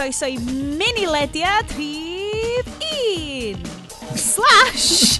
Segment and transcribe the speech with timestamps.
[0.00, 0.38] croeso i
[0.80, 3.58] mini-lediad rhif 1
[4.16, 5.18] slash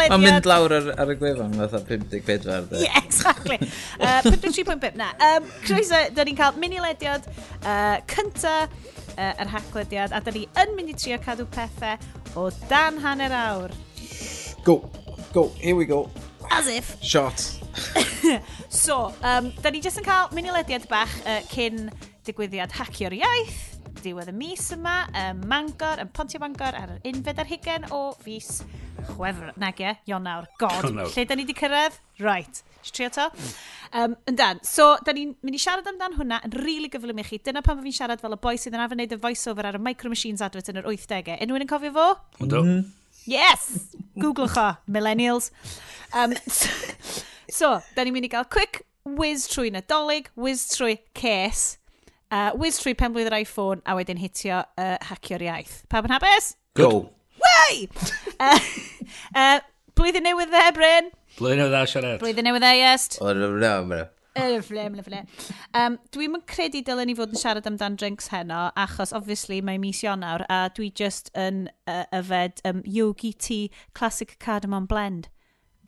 [0.00, 2.66] Mae'n mynd lawr ar, ar y gwefan, fatha 54.
[2.68, 2.82] De.
[2.84, 3.56] Yeah, exactly.
[4.00, 5.10] Uh, 53.5, na.
[5.16, 10.76] Um, croeso, da ni'n cael mini-lediad uh, cynta uh, yr haglediad, a da ni yn
[10.76, 11.96] mynd i trio cadw pethau
[12.36, 13.76] o dan hanner awr.
[14.64, 14.78] Go,
[15.32, 16.02] go, here we go.
[16.52, 16.96] As if.
[17.00, 17.48] Shot.
[18.68, 21.88] so, um, da ni jyst yn cael mini-lediad bach uh, cyn
[22.30, 23.58] digwyddiad Hacio'r Iaith,
[24.04, 28.02] diwedd y mis yma, ym Mangor, yn Pontio Mangor, ar yr unfed ar hugen o
[28.22, 28.60] fus
[29.10, 29.50] chwefr.
[29.60, 31.10] Nag e, Ionawr, god, Ionawr.
[31.14, 31.96] lle da ni wedi cyrraedd?
[32.22, 33.26] Right, eisiau trio to?
[33.96, 37.26] Um, yndan, so da ni'n mynd i siarad amdan hwnna yn rili really gyflym i
[37.26, 37.40] chi.
[37.42, 39.82] Dyna pan fi'n siarad fel y boi sydd yn arfer wneud y voiceover ar y
[39.82, 41.40] Micro Machines advert yn yr 80au.
[41.40, 42.06] Unrhyw yn cofio fo?
[42.38, 42.62] Ynddo.
[42.62, 42.76] Mm.
[42.76, 42.96] Mm-hmm.
[43.30, 43.96] Yes!
[44.20, 45.50] Googlech o, millennials.
[46.14, 46.32] Um,
[47.58, 51.79] so, da ni'n mynd i gael quick whiz trwy Nadolig, whiz trwy Ces,
[52.30, 55.82] uh, whiz trwy pen blwydd yr iPhone a wedyn hitio uh, hacio'r iaith.
[55.92, 56.54] Pam yn hapus?
[56.78, 57.10] Go!
[57.40, 57.88] Wey!
[58.38, 58.54] uh,
[59.34, 59.58] uh,
[59.98, 61.10] blwyddyn newydd dde, Bryn?
[61.36, 62.22] Blwyddyn newydd dde, Sianet.
[62.22, 63.20] Blwyddyn newydd dde, Iest.
[63.20, 64.06] O, no, no, no.
[64.40, 65.24] Lyfle, lyfle.
[65.74, 69.80] Um, Dwi'n yn credu dylen ni fod yn siarad amdan drinks heno, achos, obviously, mae
[69.82, 75.28] mis Ionawr, a dwi just yn uh, yfed um, Yogi Tea Classic Cardamom Blend.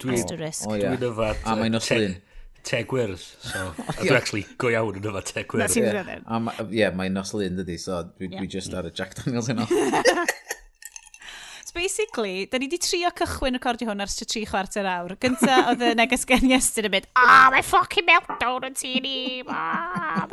[0.02, 0.66] Dwi, Asterisk.
[0.66, 0.96] Oh, yeah.
[0.98, 1.46] Dwi'n yfed...
[1.46, 2.18] A mae'n oslun
[2.66, 3.22] te gwyrdd.
[3.42, 5.76] So, a dwi'n actually go iawn yn yma te gwyrdd.
[5.78, 6.40] Ie, yeah.
[6.46, 8.38] mae yeah, ma nosol un dydi, so dwi, yeah.
[8.40, 9.66] dwi just ar y Jack Daniels yno.
[11.66, 15.16] so basically, da ni wedi trio cychwyn recordio hwn ars y tri chwarter awr.
[15.22, 19.18] Gynta, oedd y neges gen iestyn yn mynd, ah, mae ffocin meltdown yn tîn i,
[19.50, 20.26] ah,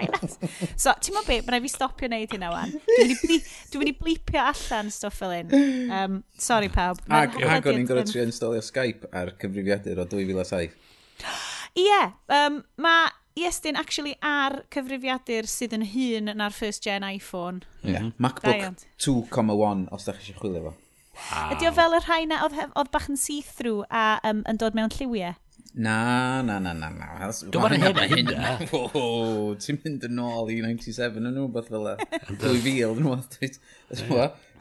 [0.75, 2.75] So, ti'n mo be, mae'n rhaid fi stopio wneud hynna wan.
[2.93, 5.55] Dwi'n mynd i blipio allan stwff fel un.
[5.89, 7.01] Um, sorry pawb.
[7.09, 10.75] Ag, ag o'n i'n gorau trio installio Skype ar cyfrifiadur o 2007.
[11.79, 12.03] Ie,
[12.35, 13.09] um, mae
[13.39, 17.63] Iestyn actually ar cyfrifiadur sydd yn hun na'r first gen iPhone.
[17.83, 18.09] Yeah.
[18.09, 18.13] Mhm.
[18.19, 20.73] MacBook 2.1 os da chi eisiau chwilio fo.
[21.19, 21.53] Wow.
[21.53, 24.75] Ydy o fel y rhai na oedd, oedd bach yn see-through a um, yn dod
[24.77, 25.35] mewn lliwiau?
[25.79, 27.27] Na, na, na, na, na.
[27.53, 28.31] Dwi'n mynd yn hyn.
[28.71, 31.97] Wow, ti'n mynd yn ôl i 97 yn rhywbeth fel e.
[32.41, 33.11] 2000 yn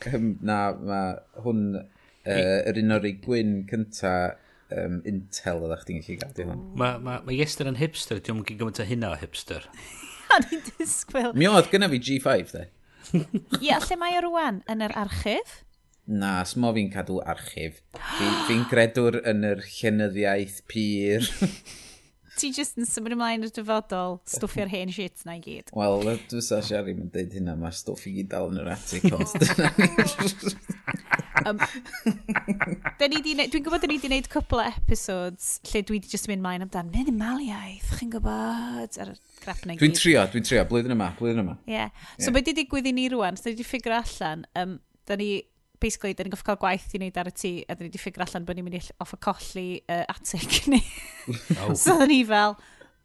[0.08, 4.36] Um Na, mae hwn uh, yr un o'r ei gwyn cyntaf
[4.74, 6.50] um, intel oeddech chdi'n gallu gael.
[6.50, 9.68] Mae ma, ma, ma Iester yn hipster, diolch yn gyd gymaint o hynna o hipster.
[10.32, 11.32] A ni'n disgwyl.
[11.38, 12.66] Mi oedd gyda fi G5, de.
[13.64, 14.62] Ie, lle mae o rwan?
[14.68, 15.62] Yn yr archif?
[16.08, 17.82] Na, smo fi'n cadw archif.
[18.16, 21.28] Fi'n fi gredwr yn yr llenyddiaeth pyr.
[22.38, 25.72] Ti jyst yn symud ymlaen i'r dyfodol, stwffio'r hen shit na i gyd.
[25.74, 29.08] Wel, dwi'n sa Siari yn dweud hynna, mae stwff i gyd dal yn yr atig.
[31.46, 31.58] Um,
[32.98, 36.64] Dwi'n gwybod da ni wedi gwneud cwpl o episodes lle dwi wedi just mynd mlaen
[36.64, 41.44] amdan, minimaliaeth, chi'n gwybod, ar y crap na Dwi'n trio, dwi'n trio, blwyddyn yma, blwyddyn
[41.44, 41.58] yma.
[41.68, 41.76] Ie.
[41.76, 41.92] Yeah.
[42.16, 42.38] So yeah.
[42.38, 44.74] beth wedi digwydd i ni rwan, so da ni wedi ffigur allan, um,
[45.08, 45.30] da ni,
[45.82, 48.02] basically, da ni'n goffi cael gwaith i wneud ar y tŷ, a da ni wedi
[48.02, 50.82] ffigur allan bod ni'n mynd i off y colli uh, atig ni.
[51.62, 51.74] oh.
[51.78, 52.58] so da ni fel,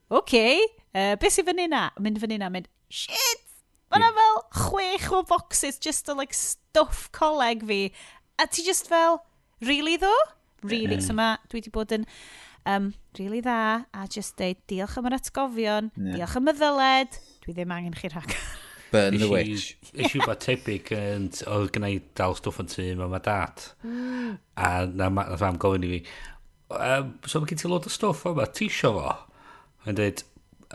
[0.09, 1.87] oce, okay, uh, beth sy'n fyny na?
[2.01, 3.43] Mynd fyny na, mynd, shit!
[3.93, 7.79] Mae yna fel chwech o boxes just o like stuff coleg fi
[8.39, 9.21] a ti just fel,
[9.61, 10.13] really ddo?
[10.63, 10.99] Really, yeah.
[11.05, 11.19] so mm.
[11.19, 12.05] ma, dwi wedi bod yn
[12.65, 16.17] um, really dda, a just deud, diolch am yr atgofion, yeah.
[16.17, 18.35] diolch am y ddyled, dwi ddim angen chi rhag.
[18.93, 19.73] Burn the witch.
[19.97, 23.71] Ys yw bod tebyg, oedd gen i dal stwff yn tŷ, mae ma dat,
[24.67, 26.01] a na, na fam gofyn i fi,
[26.77, 29.15] um, so mae gen ti lot o stwff yma, ti isio fo?
[29.83, 30.27] Mae'n dweud,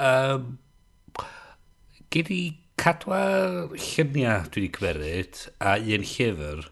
[0.04, 0.48] um,
[2.14, 2.42] gen i
[2.78, 3.22] cadwa
[3.72, 6.68] lluniau dwi wedi cymeryd, a un llyfr,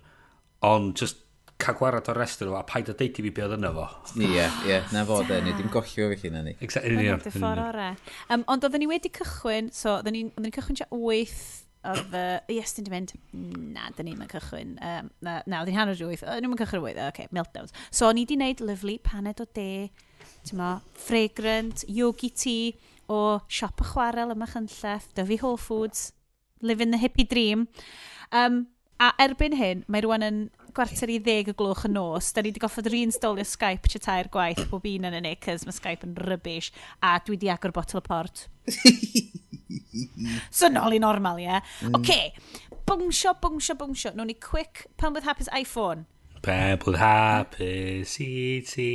[0.64, 1.26] ond just
[1.60, 3.86] cael gwarad o'r rest nhw a paid o deud i fi beth yna fo.
[4.20, 6.56] Ie, ie, na fo de, ni dim gollio fe chi na ni.
[6.60, 7.22] Exactly, union.
[7.24, 7.92] Dy ffordd ore.
[8.32, 12.26] Um, ond oedden ni wedi cychwyn, so oedden ni cychwyn 8 oedd y...
[12.56, 13.14] Yes, dyn ni'n mynd,
[13.76, 14.76] na, dyn ni'n cychwyn.
[14.82, 16.26] Um, na, na dyn ni'n hanner rhywbeth.
[16.26, 17.00] Uh, ni'n cychwyn rhywbeth.
[17.06, 17.74] Oce, okay, meltdowns.
[17.88, 19.88] So, ni di wneud lyflu paned o de,
[20.48, 20.76] ti'n mo,
[21.06, 22.74] fragrant, yogi tea,
[23.08, 26.10] o siop y chwarel yma chynlleth, dyfu Whole Foods,
[26.60, 27.68] living the hippie dream.
[28.32, 28.66] Um,
[28.96, 30.38] A erbyn hyn, mae rwan yn
[30.76, 32.30] gwarter i ddeg y glwch y nos.
[32.32, 36.06] Da ni wedi goffod reinstalio Skype chatau'r gwaith bob un yn y cys mae Skype
[36.08, 36.70] yn rybys.
[37.04, 38.46] A dwi wedi agor botol y port.
[40.58, 41.48] so nol i normal, ie?
[41.48, 41.72] Yeah?
[41.84, 41.98] Mm.
[42.00, 42.32] Okay.
[42.88, 44.14] Bwngsio, bwngsio, bwngsio.
[44.16, 46.06] Nw'n ni quick pan bydd hapus iPhone.
[46.46, 48.90] Pembl hapus i ti.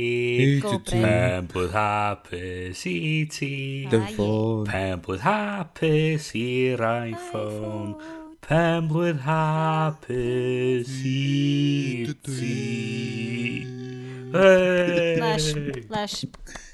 [0.88, 2.98] Pembl hapus i
[3.30, 3.52] ti.
[3.92, 8.21] Pembl hapus i'r iPhone.
[8.42, 13.62] Penblwydd hapus i ti.
[14.34, 15.54] Lesh,
[15.86, 16.24] lesh,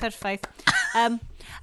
[0.00, 0.47] perffaith.
[0.97, 1.19] Um,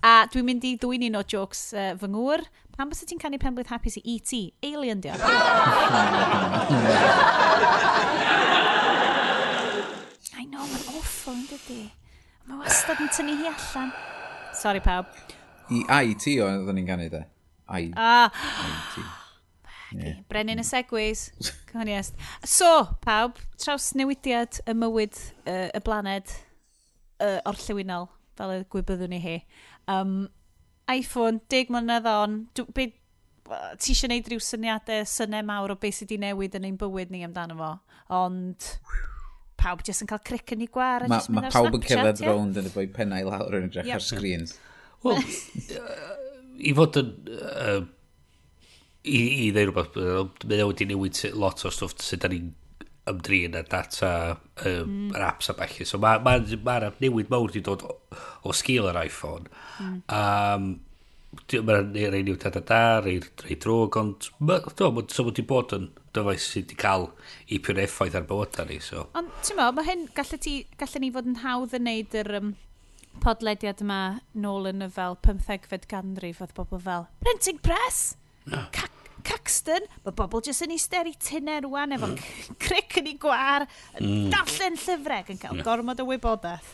[0.05, 2.45] a dwi'n mynd i ddwy'n un o jokes uh, fy ngŵr.
[2.77, 4.43] Pam bys ti'n canu penblwydd hapus i E.T?
[4.69, 5.17] Alien di I
[10.45, 11.81] know, mae'n awful, yn dydi?
[12.45, 13.89] Mae wastad yn tynnu hi allan.
[14.53, 15.09] Sorry, pawb.
[15.73, 15.81] I
[16.13, 17.25] IT oedd ni'n canu, de?
[17.65, 17.89] I...
[17.97, 18.29] Ah.
[18.69, 19.24] IT.
[20.01, 20.19] Yeah.
[20.29, 21.29] Brenin y segwys.
[21.71, 22.15] Coniest.
[22.43, 26.31] So, pawb, traws newidiad y mywyd uh, y blaned
[27.23, 28.09] uh, o'r llywinol,
[28.39, 29.39] fel y gwybyddwn ni hi.
[29.91, 30.27] Um,
[30.91, 32.43] iPhone, 10 mlynedd on,
[32.75, 32.91] be,
[33.81, 37.11] ti eisiau gwneud rhyw syniadau, synau mawr o beth sydd wedi newid yn ein bywyd
[37.13, 37.71] ni amdano fo,
[38.15, 38.69] ond
[39.61, 41.07] pawb jyst yn cael cric yn ei gwar.
[41.09, 44.01] Mae ma, ma pawb yn cerdded rownd yn y boi pennau lawr yn edrych yep.
[44.01, 44.47] ar sgrin.
[45.05, 45.21] Wel,
[46.69, 47.79] i fod yn uh,
[49.05, 52.53] i, i ddeud rhywbeth, mae wedi newid lot o stwff sydd da ni'n
[53.09, 55.11] ymdrin â data um, mm.
[55.13, 55.85] yr apps a bellu.
[55.85, 57.99] So mae'r ma, ma, ma newid mawr wedi dod o,
[58.45, 59.45] o sgil yr iPhone.
[59.81, 60.01] Mm.
[60.09, 60.67] Um,
[61.67, 66.49] mae'n rei newid data da, rei, rei drwg, ond ma, so wedi bod yn dyfais
[66.49, 67.09] sydd wedi cael
[67.51, 68.79] i pwyr effaith ar bywydau ni.
[68.81, 69.07] So.
[69.17, 72.37] Ond ti'n meddwl, mae hyn, gallen ni, gallen ni fod yn hawdd yn neud yr...
[72.41, 72.55] Um
[73.23, 73.99] podlediad yma
[74.35, 78.17] nôl yn y fel 15fed ganrif oedd bobl fel Printing Press!
[78.51, 78.65] No.
[79.25, 82.55] Caxton, mae bobl jyst yn eistedd i tynau rwan efo mm.
[82.61, 83.67] cric yn ei gwar,
[83.97, 84.27] yn mm.
[84.33, 86.73] darllen llyfrau yn cael gormod o wybodaeth.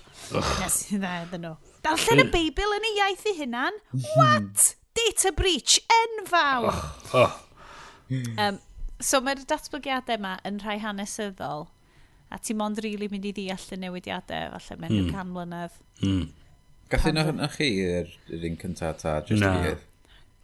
[0.61, 1.55] Nes i dda iddyn nhw.
[1.85, 3.79] Darllen y Beibl yn ei iaith ei hunan?
[4.17, 4.73] What?
[4.97, 6.81] Data breach enfawr.
[7.15, 7.37] Oh.
[8.11, 8.59] Um,
[8.99, 11.69] so mae'r datblygiadau yma yn rhai hanesyddol
[12.31, 15.09] a ti mond rili really mynd i ddeall y newidiadau, falle mewn mm.
[15.11, 15.79] can mlynedd.
[16.03, 16.27] Mm.
[16.91, 19.51] Gallu nhw hynny chi yr un cyntaf ta, jyst no.
[19.71, 19.81] i'r...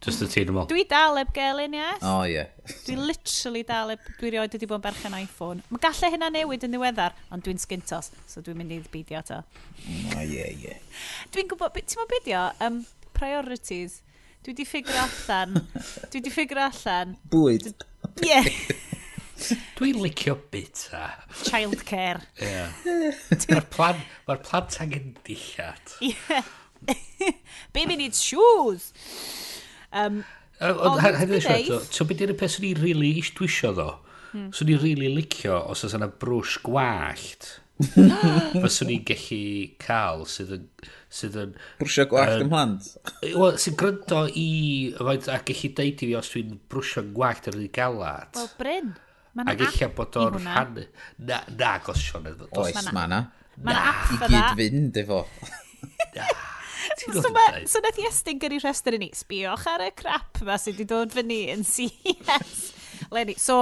[0.04, 0.68] Just y ti, dwi'n meddwl.
[0.70, 2.02] Dwi dal eb gelyn, yes.
[2.06, 2.36] O, oh, ie.
[2.36, 2.74] Yeah.
[2.86, 5.64] dwi literally dal eb, dwi rioed wedi bod yn berchen iPhone.
[5.74, 9.40] Mae gallai hynna newid yn ddiweddar, ond dwi'n sgintos, so dwi'n mynd i beidio to.
[10.14, 10.76] O, ie, ie.
[11.34, 12.78] Dwi'n gwybod, ti'n meddwl beidio, um,
[13.18, 13.98] priorities.
[14.46, 15.58] Dwi wedi ffigur allan.
[16.12, 17.18] dwi wedi ffigur allan.
[17.34, 17.72] Bwyd.
[18.22, 18.30] Ie.
[18.30, 18.46] Yeah.
[19.78, 21.08] Dwi'n licio bita.
[21.42, 22.22] Childcare.
[22.38, 22.54] Ie.
[22.54, 23.18] Yeah.
[23.50, 23.98] Mae'r plan,
[24.30, 25.98] ma plant angen dillad.
[25.98, 26.14] Ie.
[26.30, 26.54] Yeah.
[27.74, 28.92] Baby needs shoes.
[29.98, 30.20] Um,
[30.58, 33.88] Ond hefyd eisiau, so beth yw'r peth sy'n i rili isdwisio ddo?
[34.32, 34.50] Hmm.
[34.52, 37.52] Swn i'n rili licio os oes yna brwsh gwallt.
[38.62, 39.42] Fyswn i'n gallu
[39.82, 40.64] cael sydd yn...
[41.14, 42.90] Sydd yn brwsio gwallt ym mhlant?
[43.22, 44.48] Wel, sy'n gryndo i...
[44.98, 48.34] A gallu deud i fi os dwi'n brwsio gwallt ar ei galat.
[48.36, 48.92] Wel, Bryn.
[49.46, 50.82] A gallu bod o'n rhan...
[51.22, 52.28] Na, na, gos Sion.
[52.50, 53.22] Oes, ma na.
[53.62, 55.22] Ma na app I gyd fynd efo.
[56.16, 56.28] Na
[56.98, 60.78] so, ma, so nath Iestyn gyrru rhestr i ni, sbiwch ar y crap ma sydd
[60.78, 62.56] wedi dod fyny yn CS.
[63.14, 63.60] Lenny, so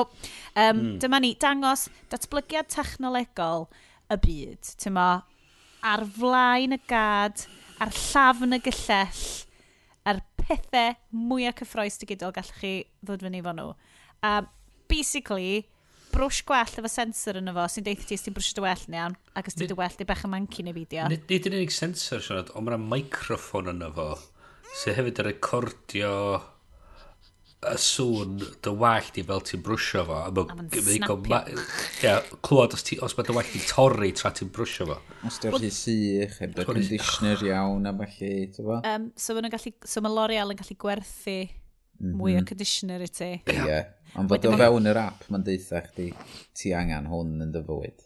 [0.56, 0.92] um, mm.
[1.02, 3.68] dyma ni dangos datblygiad technolegol
[4.12, 4.72] y byd.
[4.82, 5.08] Tyma,
[5.86, 7.46] ar flaen y gad,
[7.82, 9.24] ar llafn y gyllell,
[10.06, 12.74] ar pethau mwyaf cyffroes digidol gallwch chi
[13.04, 13.72] ddod fyny fo nhw.
[14.26, 14.50] Um,
[14.90, 15.66] basically,
[16.16, 18.98] brwsh gwell efo sensor yn efo, sy'n deithio ti os ti'n brwsh dy well yn
[18.98, 21.06] iawn, ac os ti'n dy well, di bach y manci neu fideo.
[21.12, 24.10] Nid nid yn unig sensor, Sianad, ond mae'n microfon yna fo,
[24.80, 26.12] sy'n hefyd yn recordio
[27.66, 30.18] y sŵn dy wallt i fel ti'n brwsio fo.
[30.28, 31.40] A mae'n snapio.
[32.04, 34.98] Ia, clywed os, ti, os mae dy wallt i torri tra ti'n brwsio fo.
[35.26, 38.80] Os di'r rhy sych, heb dy conditioner iawn a falle, ti'n fo?
[38.80, 41.38] Um, so gallu, so mae L'Oreal yn gallu gwerthu
[42.00, 42.48] mwy o mhm.
[42.48, 43.30] conditioner i ti.
[43.52, 43.78] Ie,
[44.16, 46.10] ond fod o fewn yr app mae'n deitha chdi,
[46.56, 48.04] ti angen hwn yn dy fywyd.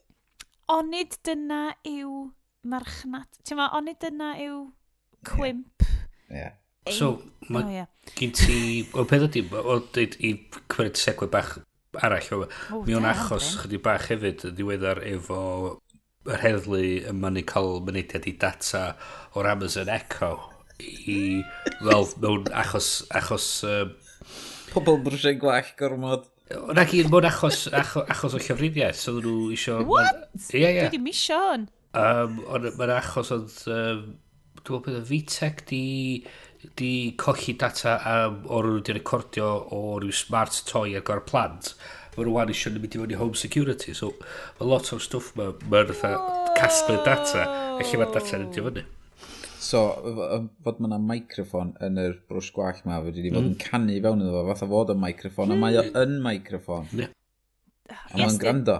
[0.70, 2.28] Onid dyna yw
[2.70, 4.64] marchnad, ti'n ma, onid dyna yw
[5.26, 5.86] cwimp.
[6.30, 6.38] Ie.
[6.40, 6.56] Yeah.
[6.86, 6.96] Yeah.
[6.96, 7.20] So,
[7.52, 7.88] mae oh, yeah.
[8.16, 10.30] gen ti, o beth ydy, o dweud i
[10.72, 11.58] cwerid segwe bach
[12.00, 15.40] arall, o, oh, mi o'n achos chyddi bach hefyd yn ddiweddar efo
[16.28, 16.80] yr heddlu
[17.10, 18.82] yma ni cael mynediad i data
[19.36, 20.32] o'r Amazon Echo
[20.80, 21.18] i,
[21.80, 23.48] fel, mewn achos, achos...
[23.66, 23.94] Um,
[24.70, 26.28] Pobl brwysau gwell gormod.
[26.76, 29.80] Nac i, mewn achos, achos, achos o llofriniaeth, so nhw isio...
[29.88, 30.26] What?
[30.50, 30.82] Ie, ie.
[30.82, 31.68] Dwi di misio hwn.
[31.98, 33.56] Um, ond Mae'n achos oedd...
[33.70, 34.04] Um,
[34.60, 35.84] Dwi'n meddwl bod y VTech di,
[36.76, 41.72] di colli data um, o'r nhw wedi recordio o ryw smart toy ar gorau plant.
[42.12, 43.94] Mae nhw wan eisiau mynd i fod i home security.
[43.96, 44.12] So,
[44.58, 46.12] mae lot o'r stwff mae ma, ma
[46.58, 47.46] casglu data.
[47.80, 48.88] Felly mae'r data yn mynd i fyny.
[49.60, 49.80] So,
[50.64, 53.50] fod ma'na yna microffon yn yr brwsh gwallt ma, fod wedi bod mm.
[53.52, 56.88] yn canu fewn iddo fo, fath o fod yn microffon, a mae o yn microffon.
[56.96, 57.12] Yeah.
[57.90, 58.78] A mae'n gwrando.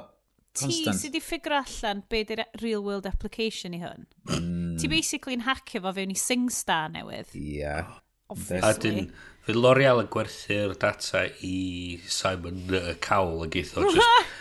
[0.56, 4.06] Ti sydd wedi ffigur allan be di'r real world application i hwn.
[4.30, 4.78] Hmm.
[4.80, 7.34] Ti basically yn hacio fo fewn i SingStar newydd.
[7.36, 7.58] Ie.
[7.60, 7.98] Yeah.
[8.30, 8.62] Obviously.
[8.62, 9.10] A dyn,
[9.46, 11.56] fydd L'Oreal yn gwerthu'r data i
[12.08, 14.32] Simon uh, Cowell yn geitho just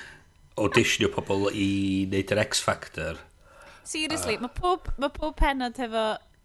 [0.60, 1.69] auditionio pobl i
[2.08, 3.19] wneud yr X Factor.
[3.89, 6.03] Seriously, uh, mae pob, ma pob penod hefo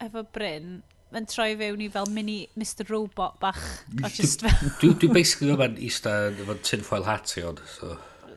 [0.08, 0.78] efo Bryn
[1.14, 3.62] yn troi fewn i fel mini Mr Robot bach.
[4.02, 4.70] O just fel...
[4.80, 7.62] Dwi'n dwi basically yma'n eista efo tinfoil hat i ond.
[7.76, 7.94] So.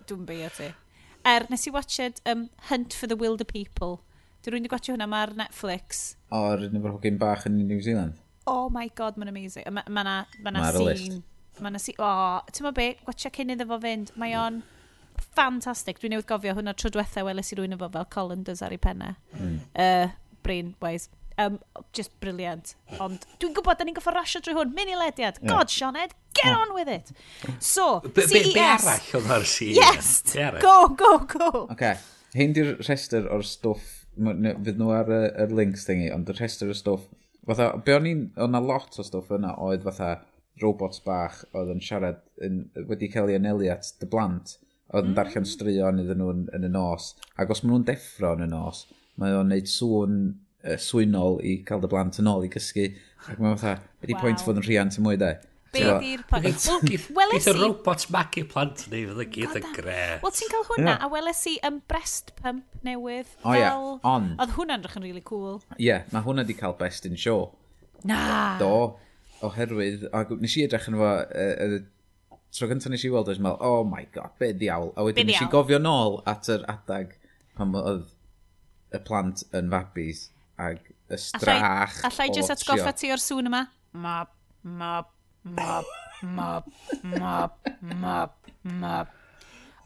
[0.09, 0.69] Dwi'n beio ti.
[1.27, 3.99] Er, nes i watched um, Hunt for the Wilder People.
[4.45, 6.13] Dwi'n rwy'n i gwachio hwnna, mae'r Netflix.
[6.29, 8.21] O, oh, rydyn ni'n hogyn bach yn New Zealand.
[8.47, 9.65] Oh my god, mae'n amazing.
[9.73, 11.19] Mae ma, na, ma, na ma scene.
[11.59, 11.99] Mae yna scene.
[11.99, 14.13] O, oh, ti'n ma be, gwachio cyn iddo fo fynd.
[14.15, 14.45] Mae mm.
[14.45, 14.61] o'n
[15.33, 15.99] ffantastig.
[15.99, 18.79] Dwi'n newydd gofio hwnna tro diwethaf weles i rwy'n efo fel Colin does ar ei
[18.81, 19.17] pennau.
[19.35, 19.57] Mm.
[19.73, 21.11] Uh, brain wise.
[21.37, 21.59] Um,
[21.93, 22.73] just brilliant.
[22.97, 24.71] Ond dwi'n gwybod, da ni'n goffa rasio drwy hwn.
[24.73, 25.37] Mini lediad.
[25.37, 25.51] Yeah.
[25.51, 27.11] God, Sean Ed, get on with it.
[27.59, 28.33] So, be, CES.
[28.33, 29.75] Be, be arall oedd ar CES?
[29.77, 30.09] Yes,
[30.63, 31.51] go, go, go.
[31.69, 31.91] OK,
[32.37, 36.73] hyn di'r rhestr o'r stwff, fydd nhw ar y, y links thingy, ond y rhestr
[36.73, 37.05] o stwff,
[37.47, 40.15] fatha, be o'n i'n, o'n na lot o stwff yna oedd fatha
[40.63, 44.57] robots bach oedd yn siarad, yn, wedi cael ei anelu at dy blant,
[44.89, 45.19] oedd yn mm.
[45.19, 48.51] darllen straeon iddyn nhw yn, yn y nos, ac os maen nhw'n deffro yn y
[48.51, 48.87] nos,
[49.21, 50.19] mae o'n neud sŵn
[50.67, 52.89] uh, swynol i cael dy blant yn ôl i gysgu.
[53.27, 54.23] Ac mae'n fatha, beth wow.
[54.23, 55.31] pwynt fod yn rhiant y mwy de?
[55.75, 56.67] Be di'r pwynt?
[56.67, 57.55] Wel, Weles i...
[57.57, 59.99] robot magu plant ni fydd y gyd yn gre.
[60.23, 61.03] Wel, ti'n cael hwnna, yeah.
[61.03, 63.33] a weles i yn breast pump newydd.
[63.43, 63.83] O oh, ie, yeah.
[64.13, 64.37] ond.
[64.37, 65.59] Oedd hwnna'n rach yn really cool.
[65.75, 67.51] Ie, yeah, mae hwnna di cael best in show.
[68.07, 68.21] Na!
[68.61, 68.71] Do,
[69.45, 73.41] oherwydd, a nes i edrych yn fo, uh, uh, tro gyntaf nes i weld oes,
[73.43, 74.93] meddwl, oh my god, be ddiawl.
[74.95, 77.17] A wedyn nes i gofio nôl at yr adag
[77.57, 78.07] pan oedd
[78.95, 83.63] y plant yn fabis ag y strach Alla i jyst atgoffa ti o'r sŵn yma?
[83.97, 84.33] Mab,
[84.63, 85.85] mab, mab,
[86.21, 86.67] mab,
[87.03, 89.13] mab, mab, mab.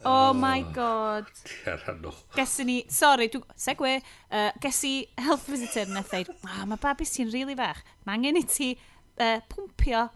[0.04, 1.26] Oh my oh, god.
[1.64, 2.12] Cerano.
[2.34, 4.00] Gesyn ni, sorry, dw, segwe,
[4.34, 8.18] uh, ges i health visitor yn eithaf, oh, mae babis ti'n rili really fach, mae
[8.18, 10.08] angen i ti uh, pwmpio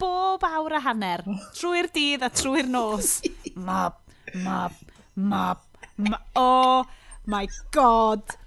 [0.00, 1.26] bob awr a hanner,
[1.58, 3.18] trwy'r dydd a trwy'r nos.
[3.54, 4.00] Mab,
[4.46, 4.80] mab,
[5.14, 5.60] mab,
[5.98, 6.88] mab, oh
[7.28, 7.44] my
[7.76, 8.38] god.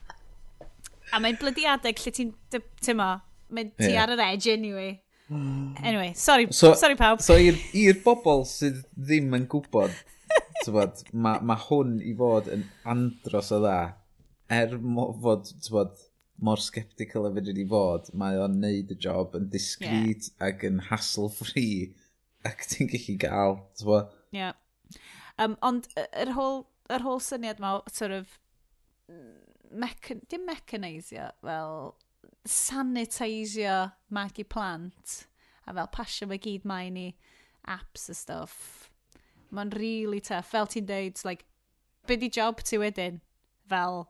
[1.13, 3.13] A mae'n blydi adeg lle ti'n, ti'n ma,
[3.53, 4.03] mae'n ti yeah.
[4.03, 4.97] ar yr edge anyway.
[5.29, 5.75] Mm.
[5.83, 7.21] Anyway, sorry, so, sorry pawb.
[7.23, 9.95] So i'r bobl sydd ddim yn gwybod,
[10.63, 13.79] tybod, mae ma hwn i fod yn andros o dda,
[14.59, 15.95] er mo, fod, tybod,
[16.47, 20.47] mor sceptical a fyddi wedi fod, mae o'n neud y job yn discreet yeah.
[20.47, 21.89] ac yn hassle-free
[22.47, 24.13] ac ti'n gallu gael, tybod.
[24.35, 24.55] Yeah.
[25.37, 28.37] Um, ond yr er holl, yr er holl syniad ma, sort of,
[29.71, 31.95] mecan dim mechanisio, fel
[32.47, 33.79] sanitisio
[34.13, 35.27] magu plant
[35.67, 37.07] a fel pasio fe gyd mae'n i
[37.67, 38.89] apps a stuff.
[39.51, 40.47] Mae'n really tough.
[40.51, 41.45] Fel ti'n deud, like,
[42.07, 43.19] be di job ti wedyn?
[43.71, 44.05] Fel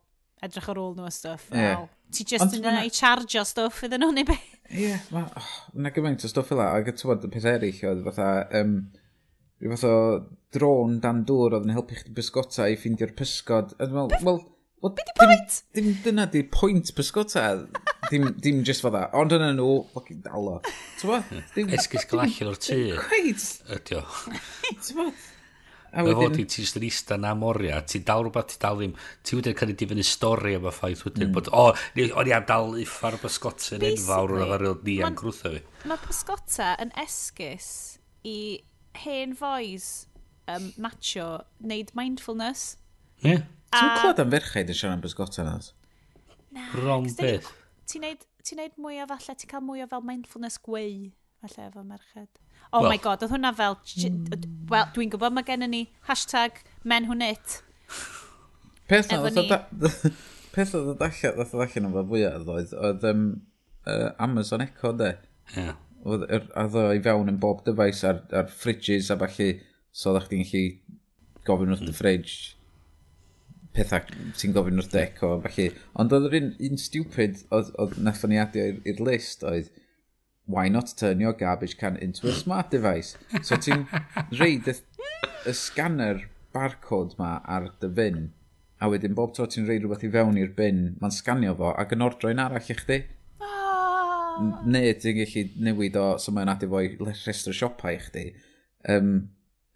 [0.45, 1.47] edrych ar ôl nhw a stuff.
[1.51, 1.73] Yeah.
[1.73, 4.37] Fel, ti just yn yna i chargio stuff iddyn nhw, neu be?
[4.69, 6.69] Ie, yeah, mae oh, yna gymaint o stuff yla.
[6.77, 8.29] Ac ti'n bod, peth eraill oedd fatha,
[8.61, 8.77] um,
[9.61, 9.95] rhyw fath o
[10.53, 13.73] drôn dan dŵr oedd yn helpu chdi bysgota i ffeindio'r pysgod.
[13.81, 14.43] Wel, well,
[14.81, 15.61] Well, be di pwynt?
[15.73, 17.47] Dim, dim dyna di pwynt pysgota.
[18.11, 18.91] dim, dim just fo.
[18.93, 20.59] Ond yna nhw, ffocin dalo.
[21.77, 22.77] Esgus glachel o'r tŷ.
[23.07, 23.49] Cweith.
[23.73, 24.03] Ydio.
[25.97, 26.19] A wedyn...
[26.19, 28.93] Fod i ti jyst yn ista na moria, ti dal rhywbeth, ti dal ddim,
[29.25, 31.35] ti wedi cael ei difynnu stori am y ffaith wedyn mm.
[31.37, 31.63] bod, o,
[32.19, 35.63] o'n i am dal uffar o bysgotau'n enfawr o'r afarwyl ni am grwtho fi.
[35.87, 37.69] Mae pysgota yn esgus
[38.27, 38.37] i
[39.05, 39.89] hen foes
[40.51, 41.29] um, macho
[41.63, 42.75] wneud mindfulness.
[43.23, 43.37] Ie.
[43.37, 43.47] Yeah.
[43.73, 45.55] Ti'n clywed am ferchaid yn siarad am bysgota na?
[46.55, 46.67] Na.
[46.79, 47.49] Ron beth.
[47.91, 51.11] Ti'n neud, ti neud mwy o falle, ti'n cael mwy o fel mindfulness gwei,
[51.43, 52.39] falle efo merched.
[52.71, 52.91] Oh well.
[52.91, 53.77] my god, oedd hwnna fel...
[54.71, 57.59] Wel, dwi'n gwybod mae gennym ni hashtag men hwnnit.
[58.87, 59.19] Peth na,
[60.55, 63.25] peth oedd oedd allan, oedd allan o'n fel fwyaf oedd, oedd um,
[63.87, 65.13] uh, Amazon Echo, de.
[65.55, 65.75] Yeah.
[66.07, 69.53] Oedd, oedd o i fewn yn bob dyfais ar, ar fridges a falle,
[69.91, 70.67] so oedd chdi'n gallu
[71.47, 71.99] gofyn wrth y hmm.
[71.99, 72.56] fridge
[73.77, 75.67] pethau sy'n gofyn wrth deco o, felly.
[76.01, 79.69] Ond oedd yr un, un stupid oedd, oedd nathon ni adio i'r list oedd,
[80.47, 83.17] why not turn your garbage can into a smart device?
[83.43, 83.85] So ti'n
[84.39, 84.75] reid y,
[85.45, 88.21] y scanner barcode ma ar dy fin,
[88.81, 91.95] a wedyn bob tro ti'n reid rhywbeth i fewn i'r bin, mae'n sganio fo ac
[91.95, 92.99] yn ordroen arall i chdi.
[93.43, 94.37] Ah!
[94.65, 98.27] Neu ti'n gallu newid o, so mae'n adio fo i rhestr siopau i chdi.
[98.93, 99.11] Um,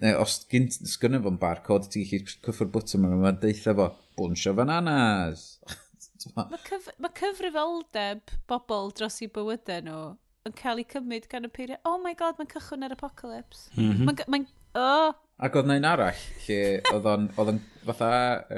[0.01, 4.55] neu os gynt sgynnu fo'n barcode, ti'n gallu cyffwr bwtym yma, mae'n deitha fo, bwnsio
[4.57, 5.45] bananas.
[6.37, 10.01] mae cyf ma cyfrifoldeb bobl dros i bywydau nhw
[10.47, 13.69] yn cael ei cymryd gan y peiriau, oh my god, mae'n cychwyn yr apocalypse.
[13.75, 14.25] Mm -hmm.
[14.33, 14.47] Mae'n...
[14.73, 15.19] Ma, oh.
[15.41, 16.61] Ac oedd na'n arall, lle
[16.93, 18.11] oedd o'n, oedd o'n fatha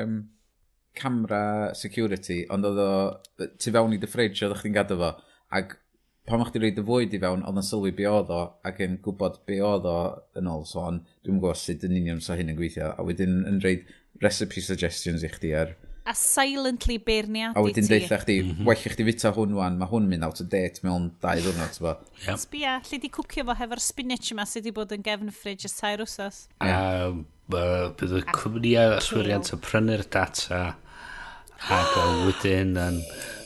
[0.04, 0.18] um,
[0.96, 1.44] camera
[1.76, 2.92] security, ond oedd o,
[3.60, 5.12] tu fewn i dy ffridge oedd o'ch chi'n gadw fo,
[5.60, 5.76] ac
[6.30, 8.80] pan o'ch di rhaid y fwyd i fewn, oedd yn sylwi be oedd o, ac
[8.86, 9.98] yn gwybod be oedd o
[10.39, 13.60] yn ôl sôn, dwi'n gwybod sut yn union sa hyn yn gweithio, a wedyn yn
[13.63, 13.89] rhaid
[14.24, 15.75] recipe suggestions i chdi ar...
[16.08, 17.60] A silently beirniadu ti.
[17.60, 18.68] A wedyn deitha chdi, mm -hmm.
[18.68, 21.75] well i chdi fita hwn wan, mae hwn mynd out of date mewn dau ddwrnod,
[21.75, 21.94] ti'n bo.
[22.25, 22.42] Yep.
[22.44, 25.77] Sbia, lle di cwcio fo hefo'r spinach yma sydd wedi bod yn gefn ffridge ys
[25.80, 26.42] tair wsos.
[26.63, 27.12] A
[27.51, 30.65] bydd y cwmnïau yswiriant yn prynu'r data,
[31.72, 31.96] ac
[32.27, 33.00] wedyn yn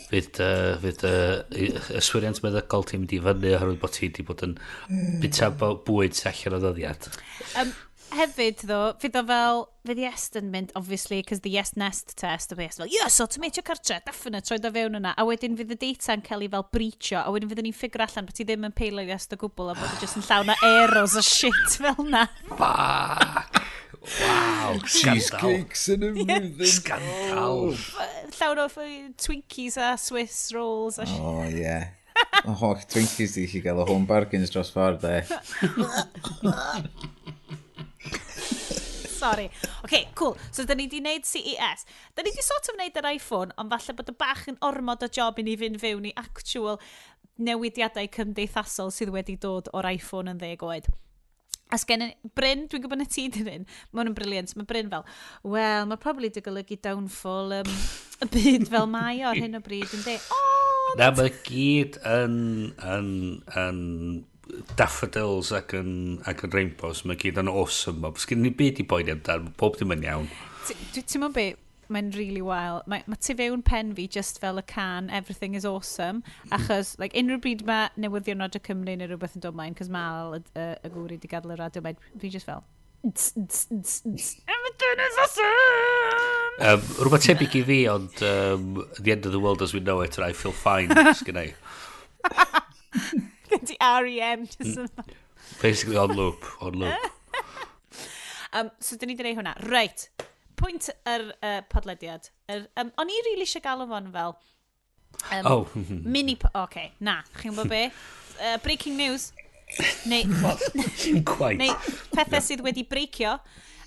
[0.08, 4.46] fydd, uh, fydd uh, yswiriant meddygol ti'n mynd i fyny oherwydd bod ti wedi bod
[4.48, 5.20] yn mm.
[5.24, 7.10] bita bwyd sy'n allan o ddoddiad.
[7.60, 7.74] Um,
[8.16, 12.54] hefyd ddo, fydd o fel, fydd Yes yn mynd, obviously, cos the Yes Nest test,
[12.54, 15.80] a Yes fel, yes, automatio cartre, definite, troed o fewn yna, a wedyn fydd y
[15.82, 18.68] data yn cael ei fel breachio, a wedyn fydd ni'n ffigur allan bod ti ddim
[18.70, 21.78] yn peilio Yes o gwbl, a bod ti jyst yn llawn o eros o shit
[21.82, 22.28] fel na.
[22.54, 23.62] Fuck!
[24.08, 26.72] Wow, cheesecakes yn y flwyddyn.
[26.72, 27.74] Scandal.
[27.74, 27.76] Oh.
[28.38, 28.68] Llawn o
[29.20, 31.00] Twinkies a Swiss rolls.
[31.04, 31.60] O, oh, ie.
[31.62, 31.90] Yeah.
[32.46, 35.24] O, oh, Twinkies di chi gael o home bargains dros ffordd, eh.
[35.28, 36.52] e.
[39.18, 39.50] Sorry.
[39.84, 40.38] OK, cool.
[40.52, 41.86] So, da ni di wneud CES.
[42.16, 45.04] Da ni di sort of wneud yr iPhone, ond falle bod y bach yn ormod
[45.04, 46.80] o job i ni fynd fewn i actual
[47.38, 50.88] newidiadau cymdeithasol sydd wedi dod o'r iPhone yn ddeg oed.
[51.68, 52.06] A sgen
[52.38, 54.54] Bryn, dwi'n gwybod na ti dyn hyn, mae hwn yn briliant.
[54.56, 55.04] Mae Bryn fel,
[55.44, 57.74] wel, mae probably dy golygu downfall um,
[58.24, 60.16] y byd fel mae o'r hyn o bryd yn de.
[60.32, 62.38] Oh, na, mae gyd yn,
[62.88, 63.12] yn,
[63.60, 63.82] yn
[64.80, 65.92] daffodils ac yn,
[66.30, 68.00] ac yn rainbows, mae gyd yn awesome.
[68.06, 70.32] Mae sgen ni byd i boeni amdano, pob dim yn iawn.
[70.72, 71.60] Ti'n mwyn beth,
[71.94, 72.88] mae'n really wild.
[72.88, 76.22] Mae, mae tu fewn pen fi just fel y can, everything is awesome.
[76.22, 76.56] Mm-hmm.
[76.58, 80.18] Achos, like, unrhyw bryd mae newyddion Radio Cymru neu rhywbeth yn dod mlaen, cos mae
[80.24, 82.66] Al y, y, y gwri wedi gadael y radio mae Fi just fel...
[83.04, 85.46] Everything is awesome!
[86.60, 89.80] Um, Rhywbeth tebyg i fi, ond um, at the end of the world as we
[89.80, 91.54] know it, and I feel fine, just i.
[93.50, 94.48] Gen ti R.E.M.
[94.48, 94.84] just mm.
[94.84, 94.90] yn...
[95.62, 96.96] Basically on loop, on loop.
[98.54, 99.54] um, so, dyn ni wedi gwneud hwnna.
[99.70, 100.10] Right,
[100.60, 102.30] pwynt yr uh, podlediad.
[102.52, 104.38] Er, um, o'n i rili really eisiau galw fo'n fel...
[105.32, 105.68] Um, oh.
[106.16, 106.38] mini...
[106.38, 107.20] Oce, okay, na.
[107.40, 107.90] Chi'n gwybod be?
[108.38, 109.32] Uh, breaking news.
[110.06, 110.28] Neu...
[111.02, 111.58] Dim quite.
[111.58, 111.74] Neu
[112.14, 113.32] pethau sydd wedi breicio.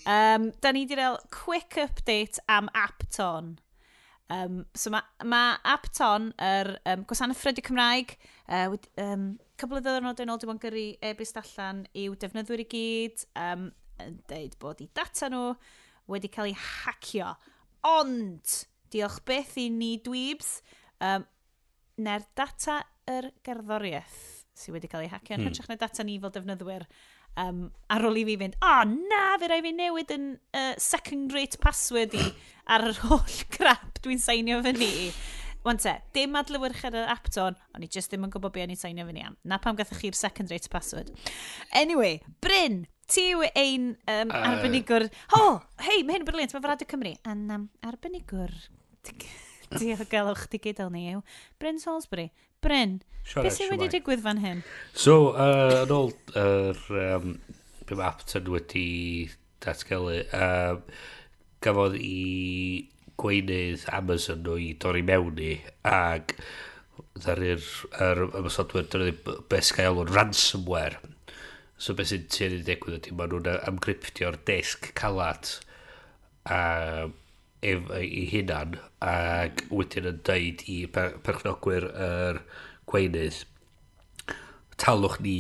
[0.03, 3.53] Um, da ni wedi cael quick update am Apton.
[4.31, 8.17] Um, so mae ma Apton, yr um, gwasanaeth Ffredio Cymraeg,
[8.49, 12.63] uh, wed, um, cybl o ddynod yn ôl dim ond gyrru e-byst allan i'w defnyddwyr
[12.63, 13.69] i gyd, um,
[14.03, 15.55] yn dweud bod i data nhw
[16.11, 17.35] wedi cael ei hacio.
[17.89, 18.57] Ond,
[18.93, 20.59] diolch beth i ni dweebs,
[21.07, 21.25] um,
[22.01, 24.21] na'r data yr gerddoriaeth
[24.61, 25.51] sydd wedi cael ei hacio yn hmm.
[25.51, 26.87] hytrach na data ni fel defnyddwyr
[27.41, 30.73] um, ar ôl i fi fynd, o oh, na, fe rai fi newid yn uh,
[30.81, 32.25] second rate password i
[32.75, 34.91] ar yr holl crap dwi'n seinio fyny.
[35.65, 38.73] Wan te, dim adlywyrchedd yr app ton, ond i jyst ddim yn gwybod be o'n
[38.73, 39.37] i seinio fyny am.
[39.45, 41.13] Na pam gathach chi'r second rate password.
[41.77, 45.07] Anyway, Bryn, ti yw ein um, uh, arbenigwr...
[45.35, 47.15] Ho, oh, hei, mae hyn yn briliant, mae Radio Cymru.
[47.31, 48.55] Yn um, arbenigwr...
[49.71, 51.21] Diogelwch di gydol ni yw
[51.63, 52.31] Bryn Salisbury.
[52.61, 52.97] Bryn,
[53.37, 54.65] beth sy'n wedi digwydd fan hyn?
[54.99, 57.37] So, uh, yn ôl yr um,
[57.87, 59.31] Be mae Apton wedi
[59.63, 60.83] datgelu, um,
[61.63, 62.89] gafodd i
[63.21, 65.55] gweinydd Amazon nhw i dorri mewn i,
[65.87, 66.35] ac
[67.21, 69.11] ddaru'r ymwysodwyr, dyna
[69.51, 71.01] beth sgael o'n ransomware
[71.81, 75.55] So beth sy'n sy'n ei ddigwydd ydy, maen nhw'n amgryptio'r desg calat
[76.45, 76.59] a,
[77.65, 82.43] ef, i hunan ac wedyn yn dweud i per perchnogwyr yr
[82.91, 83.41] gweinydd
[84.81, 85.39] talwch ni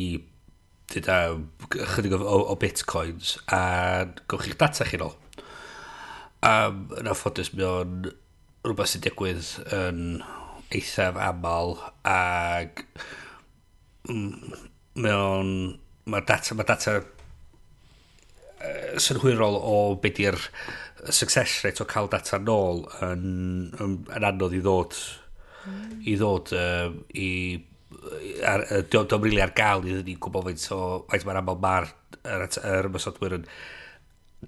[0.91, 1.19] dyda
[1.93, 3.61] chydig o, o, bitcoins a
[4.31, 5.15] gowch chi'ch data chi'n ôl.
[6.41, 7.95] Um, yn affodus, mae o'n
[8.65, 10.01] rhywbeth sy'n digwydd yn
[10.73, 11.77] eithaf aml
[12.09, 12.83] ac
[14.09, 14.57] mm,
[15.05, 15.55] mae o'n
[16.11, 17.07] mae data, ma data uh,
[19.01, 20.39] synhwyrol o be di'r
[21.09, 23.25] success rate o cael data nôl yn,
[23.81, 24.97] yn, yn anodd i ddod
[26.09, 27.31] i ddod uh, i
[28.47, 31.91] ar, diolch ddim rili ar gael i ddyn gwybod faint o faint mae'r aml mae'r
[32.21, 33.47] yr, yr ymwysodwyr yn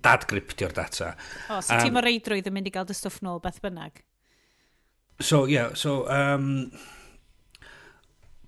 [0.05, 1.12] dadgryptio'r data.
[1.53, 4.01] O, so um, ti'n o reidrwydd yn mynd i gael dy stwff nôl beth bynnag?
[5.21, 6.73] So, ie, yeah, so, um,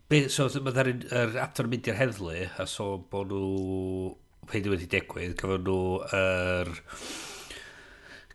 [0.04, 4.10] Be, so, mae dda'r yr adnod yn mynd i'r heddlu, a so bod nhw,
[4.50, 5.78] peidio wedi digwydd, gafon nhw
[6.10, 6.68] yr...
[6.68, 6.82] Er,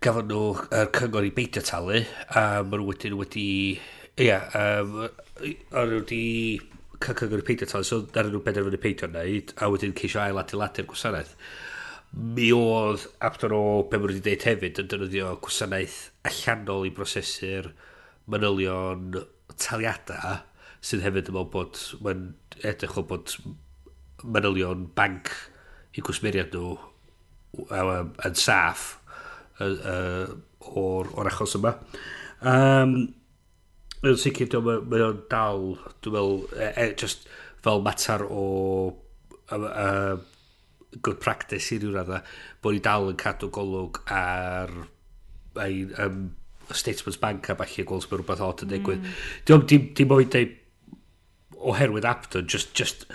[0.01, 0.41] gafon nhw
[0.73, 2.01] er, cyngor i beidio talu,
[2.33, 3.45] a maen nhw wedyn wedi...
[4.15, 6.23] Ie, yeah, um, o'n nhw wedi
[7.05, 10.41] cael cyngor i beidio talu, so ddarin nhw benderfynu peidio wneud, a wedyn ceisio ail
[10.41, 11.37] adeiladu'r gwasanaeth.
[12.17, 16.01] Mi oedd, aptor o be maen nhw wedi dweud hefyd, yn dynoddio gwasanaeth
[16.33, 17.75] allanol i brosesu'r
[18.25, 19.21] manylion
[19.53, 20.39] taliadau,
[20.85, 22.23] sydd hefyd yn meddwl bod mae'n
[22.63, 23.33] edrych o bod
[24.23, 25.31] manylion banc
[25.97, 26.77] i gwsmeriad nhw
[27.73, 28.99] yn saff
[29.59, 30.27] uh,
[30.59, 31.73] o'r, or achos yma.
[32.45, 32.95] Um,
[34.05, 35.71] yn sicr, mae o'n dal,
[36.03, 37.27] dwi'n meddwl, e, e just
[37.63, 38.43] fel mater o
[39.51, 40.15] uh,
[41.01, 42.21] good practice i ryw radda,
[42.63, 44.71] bod ni dal yn cadw golwg ar
[45.59, 46.29] ai, um,
[46.71, 49.03] statements bank a falle gweld sy'n rhywbeth od yn digwydd.
[49.03, 49.19] Mm.
[49.49, 50.19] Dim, dim, dim o
[51.59, 53.05] oherwydd Apton, just, just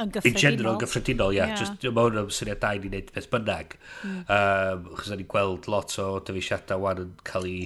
[0.00, 0.12] yn.
[0.24, 1.50] In general, yn gyffredinol, ia.
[1.50, 1.58] Yeah.
[1.60, 3.76] Just, mae hwn yn syniad da i ni wneud beth bynnag.
[4.06, 4.18] Mm.
[4.36, 7.60] Um, chos ni'n gweld lot o dyfeisiadau wan yn cael ei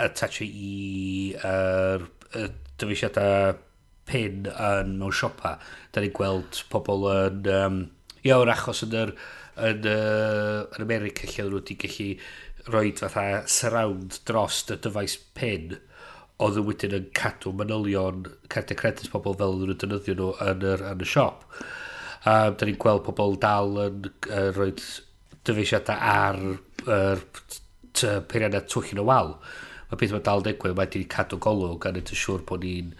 [0.00, 0.74] attachio e i
[1.46, 2.06] er,
[2.80, 3.58] dyfeisiadau
[4.10, 5.56] pin yn mewn siopa.
[5.94, 7.42] Da ni'n gweld pobl yn...
[7.54, 7.82] Um,
[8.24, 9.14] ia, o'r achos yn, yr,
[9.70, 12.10] yn, uh, yn America lle nhw wedi gallu
[12.70, 15.72] rhoi fatha surround dros y dyfais pin.
[15.78, 15.86] Mm
[16.44, 20.66] oedd yn wedyn yn cadw manylion cardiau credus pobl fel oedden nhw'n dynyddio nhw yn,
[20.72, 21.46] yr, yn y siop.
[22.20, 24.70] Um, da ni'n gweld pobl dal yn uh, rhoi
[25.48, 29.34] dyfeisiadau ar yr er, peiriannau twll yn y wal.
[29.90, 32.64] Mae beth mae dal yn digwydd, mae wedi cadw golwg a wneud yn siŵr bod
[32.64, 32.92] ni'n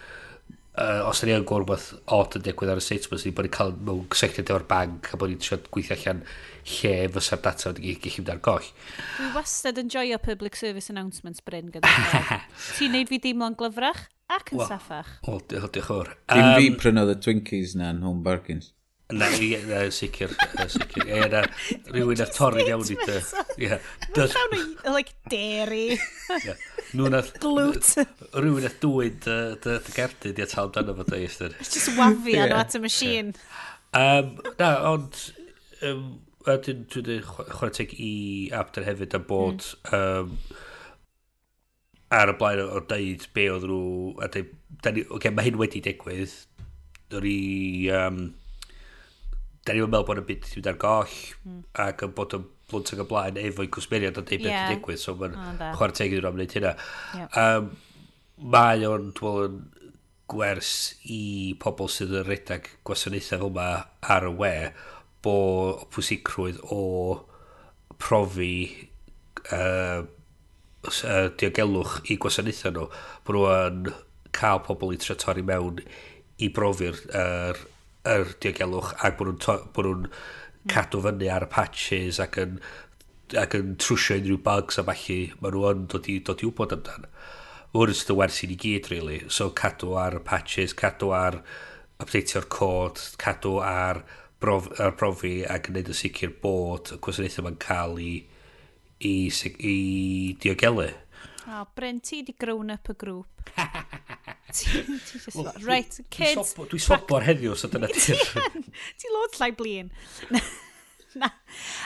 [0.78, 3.46] uh, os da ni yn gweld rhywbeth odd yn digwydd ar y sut, mae'n bod
[3.46, 6.22] ni'n cael mewn cysylltiad efo'r bank a bod ni'n siarad gweithio allan
[6.70, 8.70] lle fysa'r data wedi gallu mynd ar goll.
[9.16, 12.40] Dwi wastad yn joio public service announcements Bryn gyda chi.
[12.78, 15.16] Ti'n neud fi deimlo'n glyfrach ac yn well, saffach.
[15.26, 16.12] Wel, diolch yn fawr.
[16.30, 18.74] Dim fi prynodd y Twinkies na yn Home Bargains.
[19.16, 20.32] Na, ie, na, sicr,
[20.70, 21.06] sicr.
[21.06, 21.42] Ie, na,
[21.90, 23.18] rhywun a torri iawn i dy.
[23.66, 23.80] Ie.
[24.16, 25.98] Llawn o, like, dairy.
[26.38, 26.56] Ie.
[26.98, 27.34] Nw'n ath...
[27.42, 27.92] Glwt.
[28.36, 31.54] Rhywun a dwyn dy gerdyn i atal amdano fo dy ystyr.
[31.58, 33.36] It's just wafio nhw at y machine.
[33.92, 35.22] Um, na, ond...
[35.80, 36.10] Um,
[36.48, 38.12] a dyn dwi'n dweud chwarae teg i
[38.56, 39.96] Abder hefyd am bod mm.
[39.96, 40.36] um,
[42.16, 43.82] ar y blaen o dweud be oedd nhw
[44.24, 46.32] a dweud, okay, mae hyn wedi digwydd
[47.12, 47.36] dwi
[47.92, 48.22] um,
[49.66, 51.60] da ni'n meddwl bod yn byd sydd ar goll mm.
[51.84, 54.46] ac yn bod yn blwnt ag y blaen efo'i cwsmeriad o deud yeah.
[54.46, 56.72] beth yn digwydd so mae'n oh, chwarae teg iddyn nhw am wneud hynna
[57.18, 57.40] yep.
[57.42, 57.70] um,
[58.54, 59.58] mae o'n dwi'n yn
[60.30, 60.74] gwers
[61.10, 61.22] i
[61.60, 63.66] pobl sydd yn redag gwasanaethau fel yma
[64.14, 64.52] ar y we
[65.24, 65.34] bo
[65.92, 66.84] pwysigrwydd o
[68.00, 68.54] profi
[69.52, 72.86] uh, uh, diogelwch i gwasanaethau nhw
[73.26, 73.92] bod nhw yn
[74.36, 75.82] cael pobl i tretori mewn
[76.40, 77.60] i brofi'r uh,
[78.14, 80.06] yr diogelwch ac bod nhw'n bod nhw'n
[80.70, 82.56] cadw fyny ar y patches ac yn,
[83.40, 86.74] ac yn trwsio unrhyw bugs a falle maen nhw yn dod i, dod i wybod
[86.76, 87.08] amdan.
[87.70, 89.20] Wrth sydd y wers i ni gyd, really.
[89.30, 91.38] So cadw ar y patches, cadw ar
[92.02, 94.02] updateio'r cod, cadw ar
[94.42, 98.12] brof, ar brofi ac yn gwneud yn sicr bod y gwasanaethau mae'n cael i,
[98.98, 99.76] i, i, i
[100.42, 100.88] diogelu.
[101.50, 103.54] O, Bryn, ti di grown up y grŵp.
[105.34, 106.54] Well, right, kids.
[106.58, 108.16] Dwi sobor heddiw, so dyna ti.
[109.00, 109.92] Ti lod llai blin.
[111.20, 111.28] Na.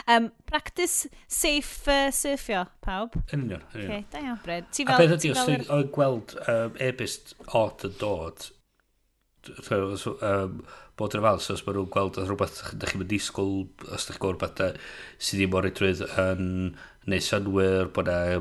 [0.08, 3.18] Um, practice safe uh, surfio, pawb.
[3.32, 3.62] Yn union.
[3.72, 3.90] Yn union.
[3.90, 4.66] Okay, da iawn, Bryn.
[4.72, 4.94] Ti fel...
[4.94, 8.48] A beth ydy, os ti'n gweld um, e-bist odd yn dod,
[9.50, 10.58] um,
[10.98, 13.54] bod yn ofalus os maen nhw'n gweld rhywbeth ydych chi'n mynd disgwyl
[13.90, 14.82] os ydych chi'n gweld rhywbeth
[15.18, 16.44] sydd ddim o'r edrydd yn
[17.10, 18.40] neu synwyr bod yna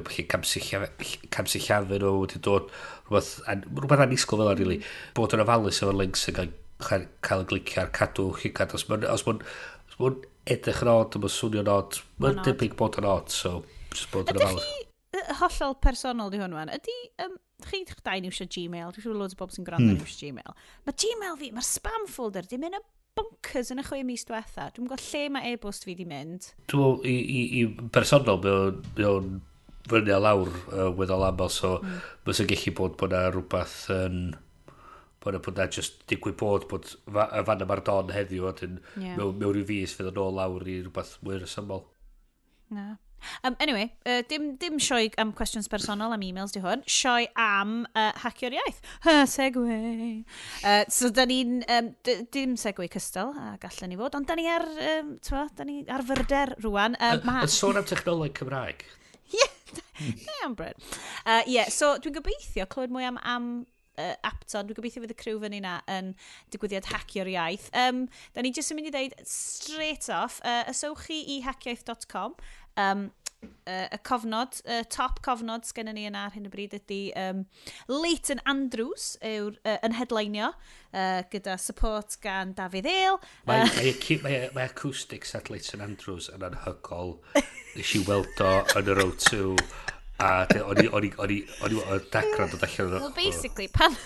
[1.35, 2.69] camsillafu nhw wedi dod
[3.09, 4.79] rhywbeth, rhywbeth anisgwyl fel yna really.
[5.17, 10.21] bod yn ofalus efo'r links yn cael y glicio ar cadw chicad os maen nhw'n
[10.53, 13.61] edrych yn od, mae'n swnio'n od, mae'n debyg bod yn od, so
[13.93, 14.92] just bod yn ofalus
[15.39, 16.95] hollol personol di hwn wan, ydy,
[17.25, 20.01] um, chi ddech dain iwsio Gmail, dwi'n siŵr loads o bobl sy'n gwrando hmm.
[20.01, 20.59] iwsio Gmail.
[20.87, 22.83] Mae Gmail fi, mae'r spam folder di mynd y
[23.17, 24.69] bonkers yn y chwe mis diwetha.
[24.73, 26.49] Dwi'n gwybod lle mae e-bost fi di mynd.
[26.71, 29.35] Dwi'n meddwl, i, i, i personol, mae o'n
[29.91, 32.01] fyny a lawr uh, weddol aml, so mm.
[32.25, 34.25] mae sy'n gallu bod bod na rhywbeth yn...
[35.23, 38.81] Bod na bod na just digwydd bod bod y fan yma'r don heddiw, a dyn
[38.97, 39.13] yeah.
[39.15, 41.85] mewn, mewn rhyw fus fydd yn ôl lawr i rhywbeth mwy rysymol.
[42.73, 42.95] Na,
[43.43, 47.83] Um, anyway, uh, dim, dim sioe am cwestiwns personol am e-mails di hwn, sioe am
[47.93, 48.81] uh, hacio'r iaith.
[49.05, 49.79] Ha, segwe.
[50.63, 51.91] Uh, so, da ni'n, um,
[52.33, 55.81] dim segwe cystal, a gallen ni fod, ond da ni ar, um, twa, da ni
[55.91, 56.97] ar fyrder rwan.
[56.99, 58.87] Um, uh, Yn sôn am technoleg Cymraeg.
[59.33, 59.49] Ie,
[60.25, 60.79] da iawn, Bryn.
[61.43, 63.53] Ie, yeah, so dwi'n gobeithio clywed mwy am, am
[63.97, 66.13] uh, Apton, dwi'n gobeithio fydd y criw fyny na yn
[66.53, 67.69] digwyddiad hacio'r iaith.
[67.77, 68.05] Um,
[68.35, 72.37] da ni jyst yn mynd i ddeud straight off, uh, ysowch chi i hacioeth.com,
[72.79, 73.11] um,
[73.67, 77.43] uh, y cofnod, uh, top cofnod sgennyn ni yna ar hyn o bryd ydy um,
[77.91, 83.19] Leighton Andrews yw'r uh, yn headlineio uh, gyda support gan Dafydd Eil.
[83.49, 87.17] Mae, uh, mae, mae, mae acoustics at Leighton Andrews yn anhygol.
[87.73, 89.43] Nes i weld o yn yr O2
[90.23, 90.33] a
[90.63, 93.97] o'n i o'n dacra dod allan Well, basically, pan...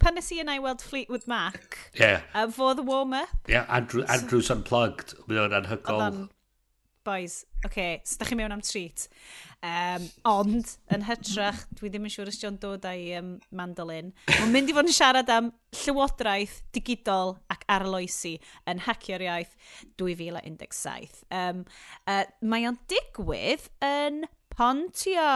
[0.00, 2.22] Pan nes i yna i weld Fleetwood Mac, yeah.
[2.34, 3.28] um, uh, for the warm-up...
[3.48, 6.26] Yeah, Andrew, Andrews Unplugged, mae o'n anhygol
[7.06, 9.06] boys, oce, okay, sydych chi mewn am treat.
[9.66, 14.12] Um, ond, yn hytrach, dwi ddim yn siŵr os John dod a'i um, mandolin.
[14.28, 18.36] Mae'n mynd i fod yn siarad am llywodraeth, digidol ac arloesi
[18.70, 19.54] yn hacio'r iaith
[20.02, 21.24] 2017.
[21.34, 21.64] Um,
[22.10, 24.24] uh, mae o'n digwydd yn
[24.56, 25.32] Pontio.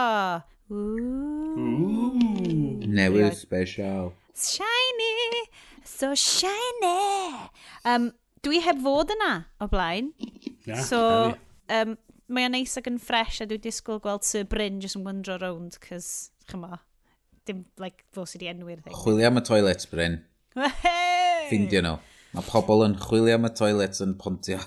[2.95, 4.13] Newydd special.
[4.37, 5.45] Shiny,
[5.83, 7.49] so shiny.
[7.85, 8.11] Um,
[8.45, 10.13] dwi heb fod yna o blaen.
[10.65, 11.01] Na, so,
[11.77, 11.95] um,
[12.31, 15.37] mae o'n neis ac yn ffres a dwi'n disgwyl gweld Sir Bryn jyst yn wyndro
[15.41, 16.81] rownd, cys, chyma,
[17.47, 18.95] dim, like, fo sydd wedi enwi'r thing.
[18.95, 20.19] Chwilio am y toilet, Bryn.
[20.55, 21.97] Ffindio nhw.
[22.35, 24.61] Mae pobl yn chwilio am y toilet yn pontio.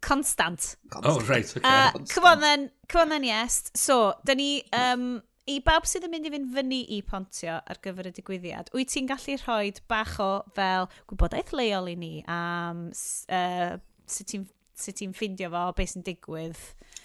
[0.00, 0.76] Constant.
[0.88, 1.10] Constant.
[1.10, 1.64] Oh, right, okay.
[1.68, 3.70] Uh, come on then, come on then, yes.
[3.76, 5.18] So, da ni, um,
[5.50, 8.92] i bawb sydd yn mynd i fynd fyny i pontio ar gyfer y digwyddiad, wyt
[8.94, 12.88] ti'n gallu rhoi bach o fel gwybodaeth leol i ni am um,
[13.34, 13.76] uh,
[14.10, 14.46] sut ti'n
[14.82, 16.60] sut ti'n ffindio fo, beth sy'n digwydd.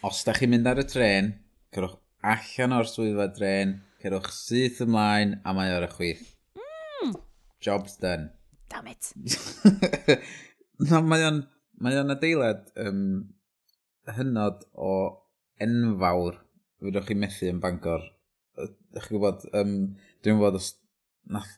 [0.08, 1.34] Os da chi'n mynd ar y tren,
[1.76, 6.24] cerwch allan o'r swyddfa tren, cerwch syth ymlaen a mae o'r chwith.
[6.60, 7.16] Mm.
[7.64, 8.32] Job's done.
[8.70, 9.12] Damn it.
[10.90, 11.44] no, mae o'n
[11.82, 13.04] mae o'n adeilad um,
[14.16, 14.94] hynod o
[15.64, 16.40] enfawr
[16.84, 18.06] fydwch chi'n methu yn Bangor.
[18.56, 19.76] Ydych chi'n gwybod, um,
[20.24, 20.72] dwi'n gwybod os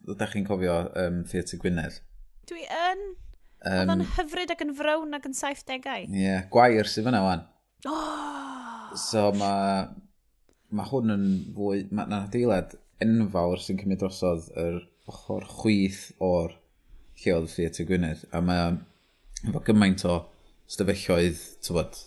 [0.09, 2.01] ydych chi'n cofio um, Theatr Gwynedd?
[2.49, 3.07] Dwi yn.
[3.67, 6.03] Um, Oedd o'n hyfryd ac yn frown ac yn 70au.
[6.07, 7.47] Ie, yeah, gwair sydd fyna wan.
[7.87, 8.93] Oh!
[8.97, 9.87] So mae
[10.75, 11.25] ma hwn yn
[11.55, 14.79] fwy, mae'n adeilad enfawr sy'n cymryd drosodd yr
[15.11, 16.55] ochr chwyth o'r
[17.21, 18.25] lle oedd Theatr Gwynedd.
[18.35, 18.77] A mae
[19.47, 20.17] efo gymaint o
[20.69, 21.99] stafelloedd, tywod,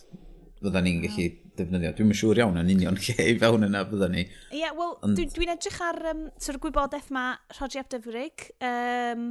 [0.60, 1.52] fydda ni'n gallu mm.
[1.58, 1.92] defnyddio.
[1.96, 4.26] Dwi'n siŵr iawn yn union lle i fewn yna fydda ni.
[4.50, 5.20] Ie, yeah, wel, And...
[5.36, 9.30] dwi'n edrych ar um, sort of gwybodaeth ma Roger Dyfrig, um,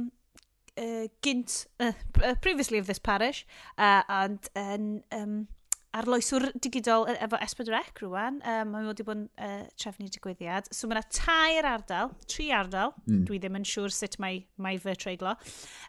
[0.78, 1.92] uh, gynt, uh,
[2.40, 3.46] previously of this parish,
[3.78, 5.40] uh, and yn um,
[5.96, 8.38] arloeswr digidol e-, efo Esbydrec rwan.
[8.46, 10.70] Um, mae'n wedi bod yn uh, trefnu digwyddiad.
[10.74, 13.24] So mae yna tair ardal, tri ardal, mm.
[13.28, 15.36] dwi ddim yn siŵr sut mae, mae fy treiglo.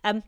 [0.08, 0.24] Um,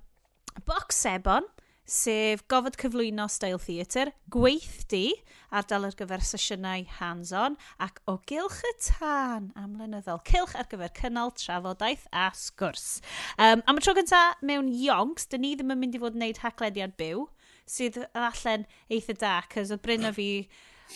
[0.70, 1.48] Box sebon,
[1.89, 5.12] sef gofod cyflwyno Style Theatre, gweithdi
[5.54, 10.93] ardal ar gyfer sesiynau hands-on ac o gylch y tân am lenyddol, cylch ar gyfer
[10.98, 13.02] cynnal trafodaeth a sgwrs.
[13.38, 16.24] Um, am y tro gyntaf mewn iongs, dyn ni ddim yn mynd i fod yn
[16.24, 17.28] gwneud haglediad byw,
[17.69, 20.30] sydd allan eitha da, cys oedd Bryn a fi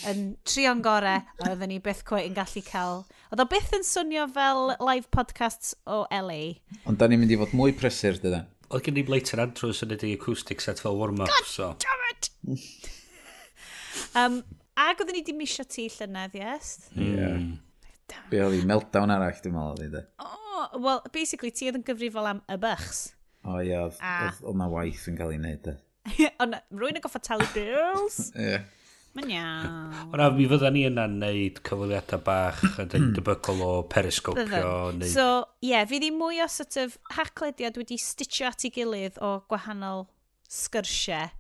[0.08, 3.02] yn trio'n gore a oedden ni byth cwe yn gallu cael.
[3.32, 6.60] Oedd o byth yn swnio fel live podcasts o LA.
[6.86, 8.46] Ond da ni'n mynd i fod mwy prysur, dydyn.
[8.68, 11.32] Oedd gen i'n Leighton Andrews yn ydi acoustic set fel warm-up.
[11.32, 11.70] God so.
[11.84, 12.30] damn it!
[14.20, 14.42] um,
[14.76, 16.74] ag oedden ni di misio ti llynedd, yes?
[16.92, 17.00] Ie.
[17.00, 17.16] Hmm.
[17.16, 18.24] Yeah.
[18.32, 21.86] Be oedd i meltdown arall, dwi'n meddwl, oedd hi, Oh, well, basically, ti oedd yn
[21.88, 23.02] gyfrifol am y bychs.
[23.48, 25.76] O, ie, oedd yna waith yn cael ei wneud, de.
[26.44, 28.32] Ond rwy'n yn goffa talu bills.
[28.36, 28.60] Ie.
[29.16, 29.96] Mae'n iawn.
[30.14, 33.16] Ond mi fydda ni yna wneud cyfweliadau bach yn hmm.
[33.16, 34.76] debygol o periscopio.
[34.98, 35.10] Neu...
[35.10, 35.26] So,
[35.64, 39.38] ie, yeah, fydd ddim mwy o sort of haclediad wedi stitio at ei gilydd o
[39.50, 40.06] gwahanol
[40.52, 41.34] sgyrsiau.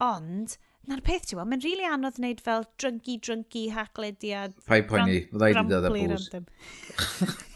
[0.00, 0.56] Ond,
[0.88, 4.56] na'r peth ti'n gweld, mae'n rili really anodd wneud fel drunky-drunky haclediad.
[4.70, 7.38] Pai poeni, fydda i wedi dod â bwys.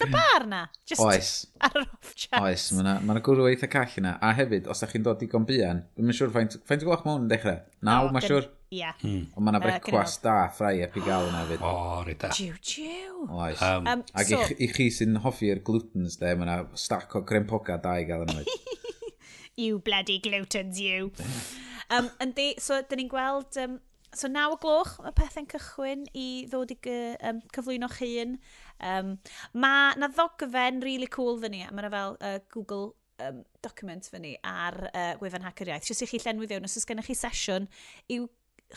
[0.00, 0.60] Sa bar na?
[0.88, 1.30] Just oes.
[1.60, 2.40] Ar yr off chance.
[2.40, 4.14] Oes, mae yna ma gwrw eitha call yna.
[4.24, 7.28] A hefyd, os da chi'n dod i gombian, dwi'n siŵr faint, faint gwach mewn yn
[7.32, 7.58] dechrau?
[7.84, 8.48] Naw, no, mae siŵr?
[8.70, 8.78] Ie.
[8.80, 8.96] Yeah.
[9.02, 9.26] Hmm.
[9.34, 11.64] Ond mae yna brecwast da, ffrau gael yna hefyd.
[11.66, 12.30] O, oh, rydda.
[12.38, 13.26] Jiw, jiw.
[13.28, 13.60] Oes.
[13.66, 17.76] Um, Ac so, i, i chi sy'n hoffi'r glutens, de, mae yna stac o grempoga
[17.82, 19.12] da i gael yna hefyd.
[19.66, 21.12] you bloody glutens, you.
[21.94, 23.76] um, yndi, so, dyn ni'n gweld um,
[24.16, 26.96] so naw o gloch, mae pethau'n cychwyn i ddod i gy,
[27.26, 28.38] um, cyflwyno chi un.
[28.80, 29.12] Um,
[29.52, 34.78] mae na ddogfen really cool fyny, a mae'n fel uh, Google um, document fyny ar
[34.90, 35.86] uh, gwefan hacker iaith.
[35.90, 37.68] Jyst i chi llenwi fewn, os oes gennych chi sesiwn
[38.16, 38.26] i'w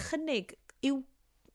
[0.09, 0.53] chynnig,
[0.85, 1.01] i'w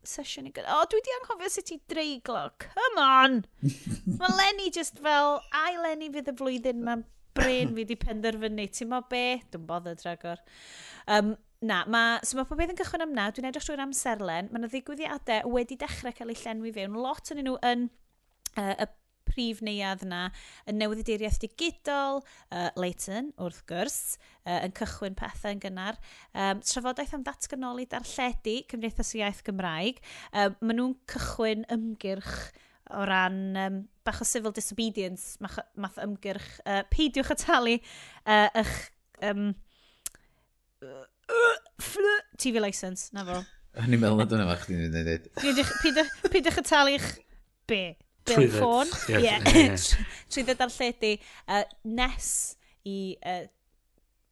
[0.09, 0.79] sesiwn i gyda.
[0.79, 2.49] O, dwi di anghofio sut i dreiglo.
[2.65, 3.39] Come on!
[4.19, 7.05] mae Lenny just fel, ai Lenny fydd y flwyddyn mae
[7.39, 9.27] brain fi wedi penderfynu, ti'n mo be?
[9.53, 10.43] Dwi'n boddod ragor.
[11.07, 13.33] Um, Na, ma, so mae popeth yn cychwyn am naw.
[13.35, 17.41] dwi'n edrych trwy'r amserlen, mae yna ddigwyddiadau wedi dechrau cael eu llenwi fewn, lot yn
[17.43, 17.89] nhw yn
[18.55, 18.87] uh, y
[19.29, 20.21] prif neuad yna,
[20.71, 22.23] y newyddiaduriaeth digidol,
[22.55, 23.99] uh, Leighton, wrth gwrs,
[24.45, 25.99] uh, yn cychwyn pethau yn gynnar,
[26.31, 29.99] um, trafodaeth am datganoli darlledu Cymdeithas y Iaith Gymraeg,
[30.31, 32.39] um, maen nhw'n cychwyn ymgyrch
[32.97, 38.49] o ran um, bach o civil disobedience math, math ymgyrch uh, peidiwch y talu uh,
[38.49, 38.75] eich
[39.29, 39.53] um,
[42.39, 43.43] TV license na fo
[43.79, 45.75] O'n i'n meddwl na dyna fach chi'n mynd i Peidiwch
[46.33, 47.11] Pidwch talu eich...
[47.69, 47.83] be?
[48.29, 48.91] Bil ffôn?
[49.13, 49.37] Ie.
[50.33, 51.63] Trwydd y darlledu uh,
[51.99, 52.33] nes
[52.89, 53.45] i uh,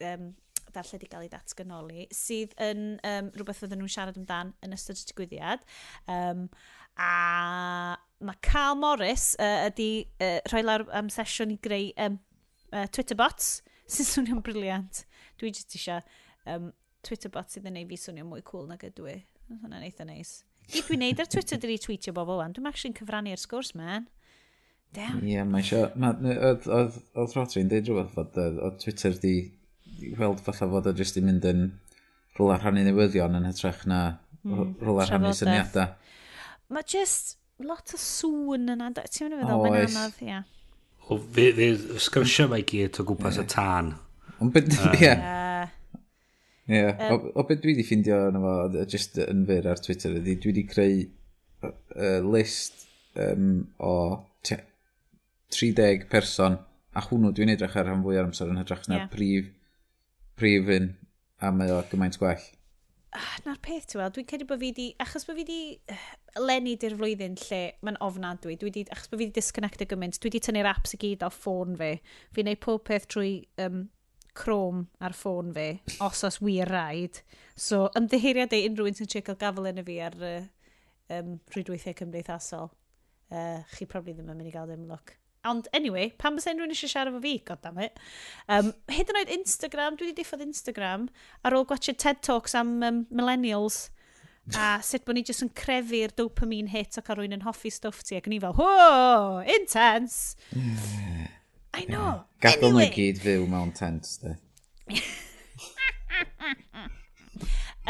[0.09, 0.33] um,
[0.77, 5.07] darlledu gael ei datganoli, sydd yn um, rhywbeth oedden nhw'n siarad amdan yn ystod y
[5.11, 5.65] digwyddiad.
[6.13, 6.47] Um,
[6.97, 12.19] A mae Carl Morris uh, ydi uh, rhoi lawr am sesiwn i greu um,
[12.73, 13.61] uh, Twitter bots
[13.93, 15.05] sy'n swnio'n briliant.
[15.41, 16.01] Dwi jyst eisiau
[16.49, 16.71] um,
[17.07, 19.17] Twitter bots sydd yn ei fi swnio mwy cool nag ydw i.
[19.53, 20.41] Hwna'n eitha neis.
[20.73, 22.55] Gyd dwi'n neud ar Twitter dwi tweetio bobl wan.
[22.57, 24.09] Dwi'n actually'n cyfrannu'r sgwrs, man.
[24.97, 25.21] Damn.
[25.23, 25.93] Ie, yeah, mae eisiau...
[25.95, 29.37] Oedd Rodri'n dweud rhywbeth fod oedd Twitter di
[30.19, 31.63] weld fatha fod o jyst i mynd yn
[32.37, 34.01] rhywle rhannu newyddion yn hytrach na
[34.43, 35.95] mm, rhywle rhannu syniadau
[36.73, 39.09] mae just lot o sŵn yn adeg.
[39.13, 40.43] Ti'n mynd i feddwl, mae'n anodd, ia.
[41.07, 41.71] O, fe, fe,
[42.03, 43.93] sgyrsio mae gyd o gwmpas y tân.
[44.43, 45.13] Ond beth, ie.
[46.67, 48.55] Ie, o beth dwi wedi ffindio yn efo,
[48.91, 50.97] just yn fyr ar Twitter ydy dwi wedi creu
[51.69, 52.87] uh, list
[53.23, 53.95] um, o
[54.47, 56.59] 30 person,
[56.97, 59.11] a hwnnw dwi'n edrych ar rhan fwy ar amser yn hytrach na yeah.
[59.13, 59.49] prif,
[60.37, 60.91] prif un,
[61.39, 62.43] a mae o gymaint gwell.
[63.17, 65.61] Ah, na'r peth ti'n weld, dwi'n credu bod fi di, achos bod fi di
[65.93, 66.07] eh,
[66.43, 70.35] lenni di'r flwyddyn lle mae'n ofnadwy, dwi di, achos bod fi di disconnected gymaint, dwi
[70.35, 71.95] di tynnu'r apps i gyd o ffôn fi.
[72.37, 73.87] Fi'n neud pob peth trwy um,
[74.37, 75.69] Chrome ar ffôn fi,
[76.05, 77.23] os os wir rhaid.
[77.57, 80.35] So, ymddeheiriad ei unrhyw un sy'n trio cael gafel yn y fi ar uh,
[81.17, 82.69] um, rhwydweithiau cymdeithasol.
[83.33, 85.17] Uh, chi probably ddim yn mynd i gael ddim look.
[85.47, 88.01] Ond, anyway, pan bys enrwy'n eisiau siarad efo fi, goddammit.
[88.53, 91.07] Um, hyd yn oed Instagram, dwi wedi diffodd Instagram
[91.47, 93.87] ar ôl gwachio TED Talks am um, millennials
[94.55, 98.05] a sut bod ni jyst yn crefu'r dopamine hit ac ar rwy'n yn hoffi stwff
[98.07, 100.37] ti ac yn i fel, ho, intense!
[101.77, 102.23] I know, yeah.
[102.41, 102.87] Gadol anyway.
[102.89, 104.37] nhw gyd fyw mewn tent, de.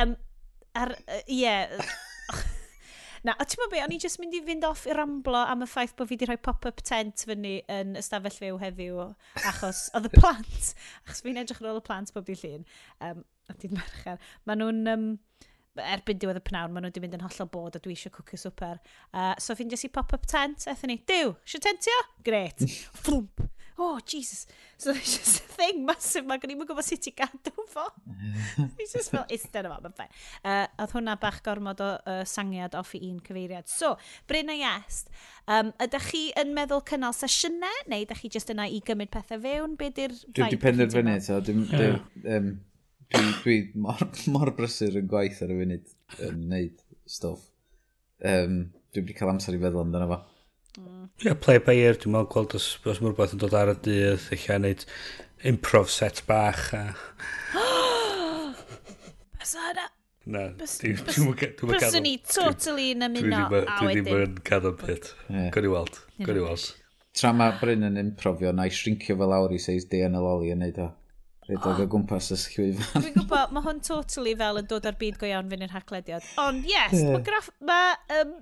[0.02, 0.16] um,
[0.74, 1.76] ar, uh, yeah,
[3.26, 5.64] Na, a ti'n meddwl be, o'n i jyst mynd i fynd off i ramblo am
[5.64, 9.00] y ffaith bod fi wedi rhoi pop-up tent fyny yn ystafell fyw heddiw,
[9.50, 10.68] achos oedd y plant,
[11.08, 12.62] achos fi'n edrych ar ôl y plant bob dydd llun,
[13.08, 15.08] um, a dydd mercher, maen nhw'n, um,
[15.88, 18.44] erbyn diwedd y pnawn, maen nhw wedi mynd yn hollol bod a dwi eisiau cwcio
[18.44, 18.78] swper.
[19.10, 21.98] Uh, so fi'n jyst i pop-up tent, eithon ni, diw, eisiau tentio?
[22.30, 22.62] Gret.
[23.02, 23.42] Flwmp.
[23.78, 24.46] oh, Jesus.
[24.78, 27.86] So it's just a thing massive, mae gen i'n gwybod sut i gadw fo.
[28.78, 30.12] He's just fel, isten yma, mae'n ffain.
[30.42, 33.68] Uh, oedd hwnna bach gormod o uh, sangiad off i un cyfeiriad.
[33.72, 33.94] So,
[34.28, 35.12] Bryn a Iest,
[35.52, 39.42] um, ydych chi yn meddwl cynnal sesiynau, neu ydych chi jyst yna i gymryd pethau
[39.44, 39.76] fewn?
[39.80, 40.16] Be di'r...
[40.36, 41.66] Dwi'n di penderfynu, so, dwi'n...
[41.72, 42.00] Yeah.
[42.36, 42.54] Um,
[43.12, 44.00] dwi, dwi mor,
[44.34, 47.50] mor brysur yn gwaith ar y funud yn um, neud stwff.
[48.24, 50.22] Um, dwi wedi cael amser i feddwl amdano fo.
[50.78, 51.08] Mm.
[51.24, 53.76] Yeah, play by ear, dwi'n meddwl gweld os, os mae rhywbeth yn dod ar y
[53.86, 54.86] dydd, eich neud
[55.50, 56.68] improv set bach.
[56.76, 56.82] A...
[59.40, 59.90] Basada!
[60.26, 63.68] Na, Byswn i totally yn ymuno a wedyn.
[63.78, 65.12] Dwi ddim yn cadw pit.
[65.54, 66.00] Gwyd i weld.
[66.18, 66.64] Gwyd i weld.
[67.16, 70.22] Tra mae Bryn yn improfio, na i shrinkio fel awr i seis di yn y
[70.24, 70.88] loli yn neud o.
[71.46, 73.06] Rhedag o gwmpas y llwyfan.
[73.06, 76.26] Dwi'n gwybod, mae hwn totally fel yn dod ar byd go iawn fynd i'r haglediad.
[76.42, 77.48] Ond yes, mae graff...
[77.70, 77.78] Ma,
[78.18, 78.34] um,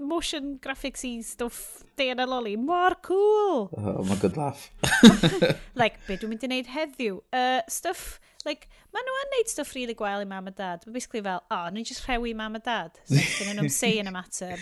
[0.00, 3.70] motion graphics graphicsy stuff Diana Lolly mor cool.
[3.76, 4.70] Oh, mae'n good laugh.
[5.74, 7.18] like, be dwi'n mynd i wneud heddiw?
[7.32, 10.80] Uh, stuff, like, maen nhw yn neud stuff really gwael i mam a dad.
[10.84, 12.96] But basically fel, oh, nhw'n just rhewi mam a dad.
[13.04, 14.56] So, dyn nhw'n say in y matter.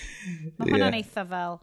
[0.58, 0.98] Mae hwnna'n yeah.
[1.04, 1.60] eitha fel,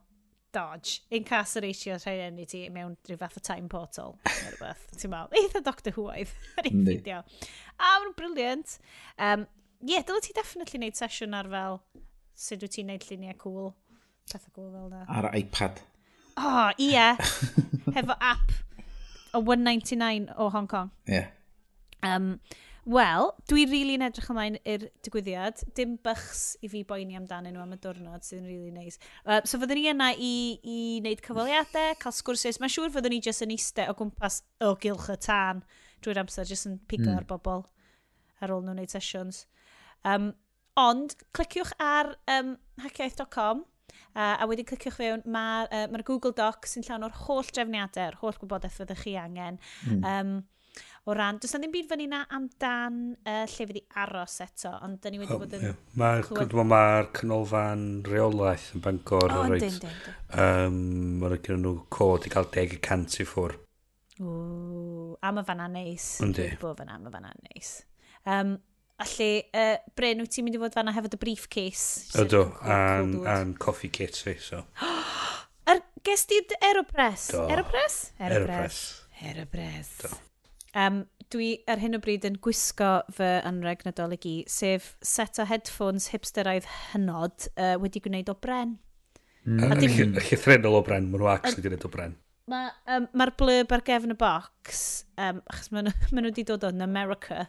[0.55, 4.15] dodge, incarceratio rhaid enni ti mewn rhyw fath o time portal.
[4.29, 5.43] Rhywbeth, ti'n meddwl.
[5.43, 6.31] Eitha Doctor Who oedd.
[6.55, 8.79] Ar A, mae'n briliant.
[9.19, 9.47] Um,
[9.83, 11.81] yeah, dylai ti definitely wneud sesiwn ar fel
[12.35, 13.71] sut wyt ti'n neud lluniau cool,
[14.31, 15.05] pethau cool fel na.
[15.07, 15.81] Ar iPad.
[16.35, 17.07] O, oh, ie.
[17.95, 18.53] Hefo app
[19.35, 20.91] o 199 o Hong Kong.
[21.07, 21.23] Ie.
[21.23, 21.33] Yeah.
[22.05, 22.35] Um,
[22.85, 25.63] Wel, dwi rili'n really edrych ymlaen i'r digwyddiad.
[25.77, 28.99] Dim bychs i fi boeni amdanyn nhw am y diwrnod sy'n rili really nice.
[29.25, 32.59] Uh, so fyddwn ni yna i, i wneud cyfaliadau, cael sgwrsiais.
[32.61, 35.63] Mae'n siŵr fyddwn ni jyst yn eistedd o gwmpas o gylch y tân
[36.05, 37.17] drwy'r amser, jyst yn pigo mm.
[37.17, 37.65] ar bobl
[38.45, 39.47] ar ôl nhw'n wneud sesiwns.
[40.05, 40.29] Um,
[40.79, 43.61] Ond, cliciwch ar um, hackiaeth.com
[44.15, 48.11] uh, a wedyn cliciwch fewn, mae'r uh, ma Google Docs sy'n llawn o'r holl drefniadau,
[48.11, 49.61] yr holl gwybodaeth fyddwch chi angen.
[49.87, 50.03] Mm.
[50.11, 50.35] Um,
[51.07, 54.73] o ran, does na ddim byd fyny na amdan uh, lle fydd i aros eto,
[54.83, 55.65] ond da ni wedi bod yn...
[56.01, 56.57] Mae'r clywed...
[56.67, 56.83] ma
[57.15, 59.31] canolfan reolaeth yn Bangor.
[59.31, 60.21] O, yn dyn, dyn, dyn.
[60.43, 60.79] Um,
[61.23, 63.59] mae'n gyda nhw cod i cael 10 cant i ffwr.
[64.19, 64.35] O,
[65.23, 66.15] a mae fanna neis.
[66.25, 66.51] Yndi.
[66.59, 67.77] Bo fanna, mae fanna neis.
[68.27, 68.57] Um,
[69.03, 72.13] Allu, uh, Bryn, wyt ti'n mynd i fod fanna hefyd y briefcase?
[72.21, 74.63] Ydw, a'n, an coffee kit fi, so.
[75.71, 77.31] Er, ges di Aeropress?
[77.33, 77.47] Do.
[77.49, 77.97] Aeropress?
[78.21, 78.79] Aeropress.
[79.25, 79.91] Aeropress.
[80.03, 80.11] Do.
[80.77, 81.01] Um,
[81.33, 86.11] dwi ar hyn o bryd yn gwisgo fy anreg nadolig i, sef set o headphones
[86.13, 88.77] hipsteraidd hynod uh, wedi gwneud o bren.
[89.45, 89.65] Mm.
[89.65, 90.15] Y dim...
[90.19, 92.15] llythrenol o bren, maen nhw actually wedi gwneud o bren.
[92.51, 94.85] Mae'r um, ma blurb ar gefn y box,
[95.17, 97.47] um, achos maen nhw wedi dod o'n America,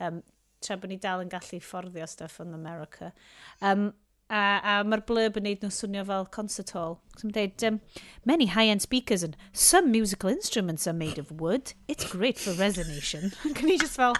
[0.00, 0.22] um,
[0.62, 3.12] tra bod ni dal yn gallu fforddio stuff yn America.
[3.60, 3.90] Um,
[4.32, 6.96] a, a mae'r blurb yn neud nhw swnio fel concert hall.
[7.20, 7.80] Dwi'n dweud, um,
[8.28, 11.74] many high-end speakers and some musical instruments are made of wood.
[11.88, 13.34] It's great for resonation.
[13.54, 14.16] Can you just fel...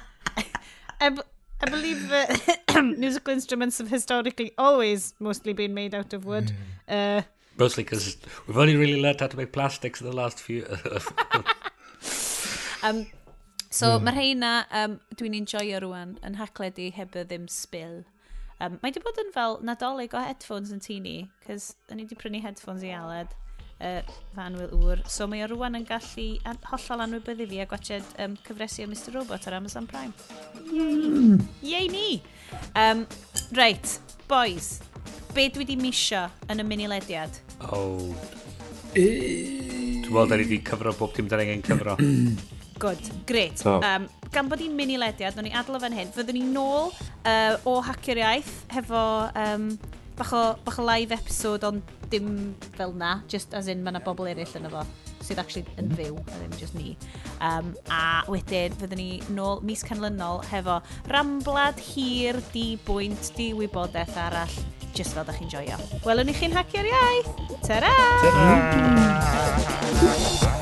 [1.01, 1.17] I,
[1.61, 2.61] I believe that
[2.99, 6.51] musical instruments have historically always mostly been made out of wood.
[6.89, 6.95] Hmm.
[6.95, 7.23] Uh,
[7.57, 8.17] mostly because
[8.47, 10.65] we've only really learned how to make plastics in the last few...
[10.65, 11.01] Uh,
[11.33, 11.43] uh,
[12.83, 13.07] um,
[13.73, 14.03] So yeah.
[14.05, 18.03] mae rheina, um, dwi'n enjoyo rwan, yn hacled i heb ddim spill.
[18.61, 21.15] Um, mae wedi bod yn fel nadolig o headphones yn tini,
[21.47, 23.33] cys o'n i wedi prynu headphones i Aled
[23.81, 25.03] uh, fan wyl wr.
[25.09, 28.93] So mae o rwan yn gallu an hollol anwybyddu fi a gwachod um, cyfresu o
[28.93, 30.13] Mr Robot ar Amazon Prime.
[30.69, 31.41] Mm.
[31.65, 32.23] Yay ni!
[32.77, 33.07] Um,
[33.57, 33.99] right,
[34.29, 34.83] boys,
[35.33, 37.41] be dwi wedi misio yn y mini-lediad?
[37.73, 38.13] Oh.
[38.93, 41.97] Dwi'n meddwl, da ni wedi cyfro bob dim da angen cyfro.
[42.83, 43.59] Good, great.
[43.63, 43.79] So.
[43.79, 47.55] Um, gan bod i'n mini lediad, o'n i adlo fan hyn, fyddwn ni nôl uh,
[47.69, 49.03] o Hacio'r Iaith hefo
[49.39, 49.69] um,
[50.19, 54.03] bach, o, bach o live episode, ond dim fel na, just as in, mae yna
[54.03, 54.83] bobl eraill yn efo
[55.23, 56.97] sydd actually yn fyw, a ddim just ni.
[57.39, 60.81] Um, a wedyn, fyddwn ni nôl mis canlynol hefo
[61.13, 64.57] ramblad hir, di bwynt, di wybodaeth arall,
[64.91, 65.79] just fel da chi'n joio.
[66.03, 67.31] Welwn i chi'n hacio'r iaith!
[67.69, 67.95] Ta-ra!
[70.03, 70.62] Ta-ra!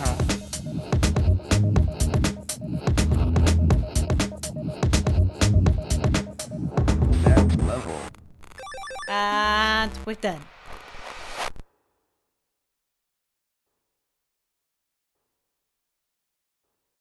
[9.11, 10.49] And we're done.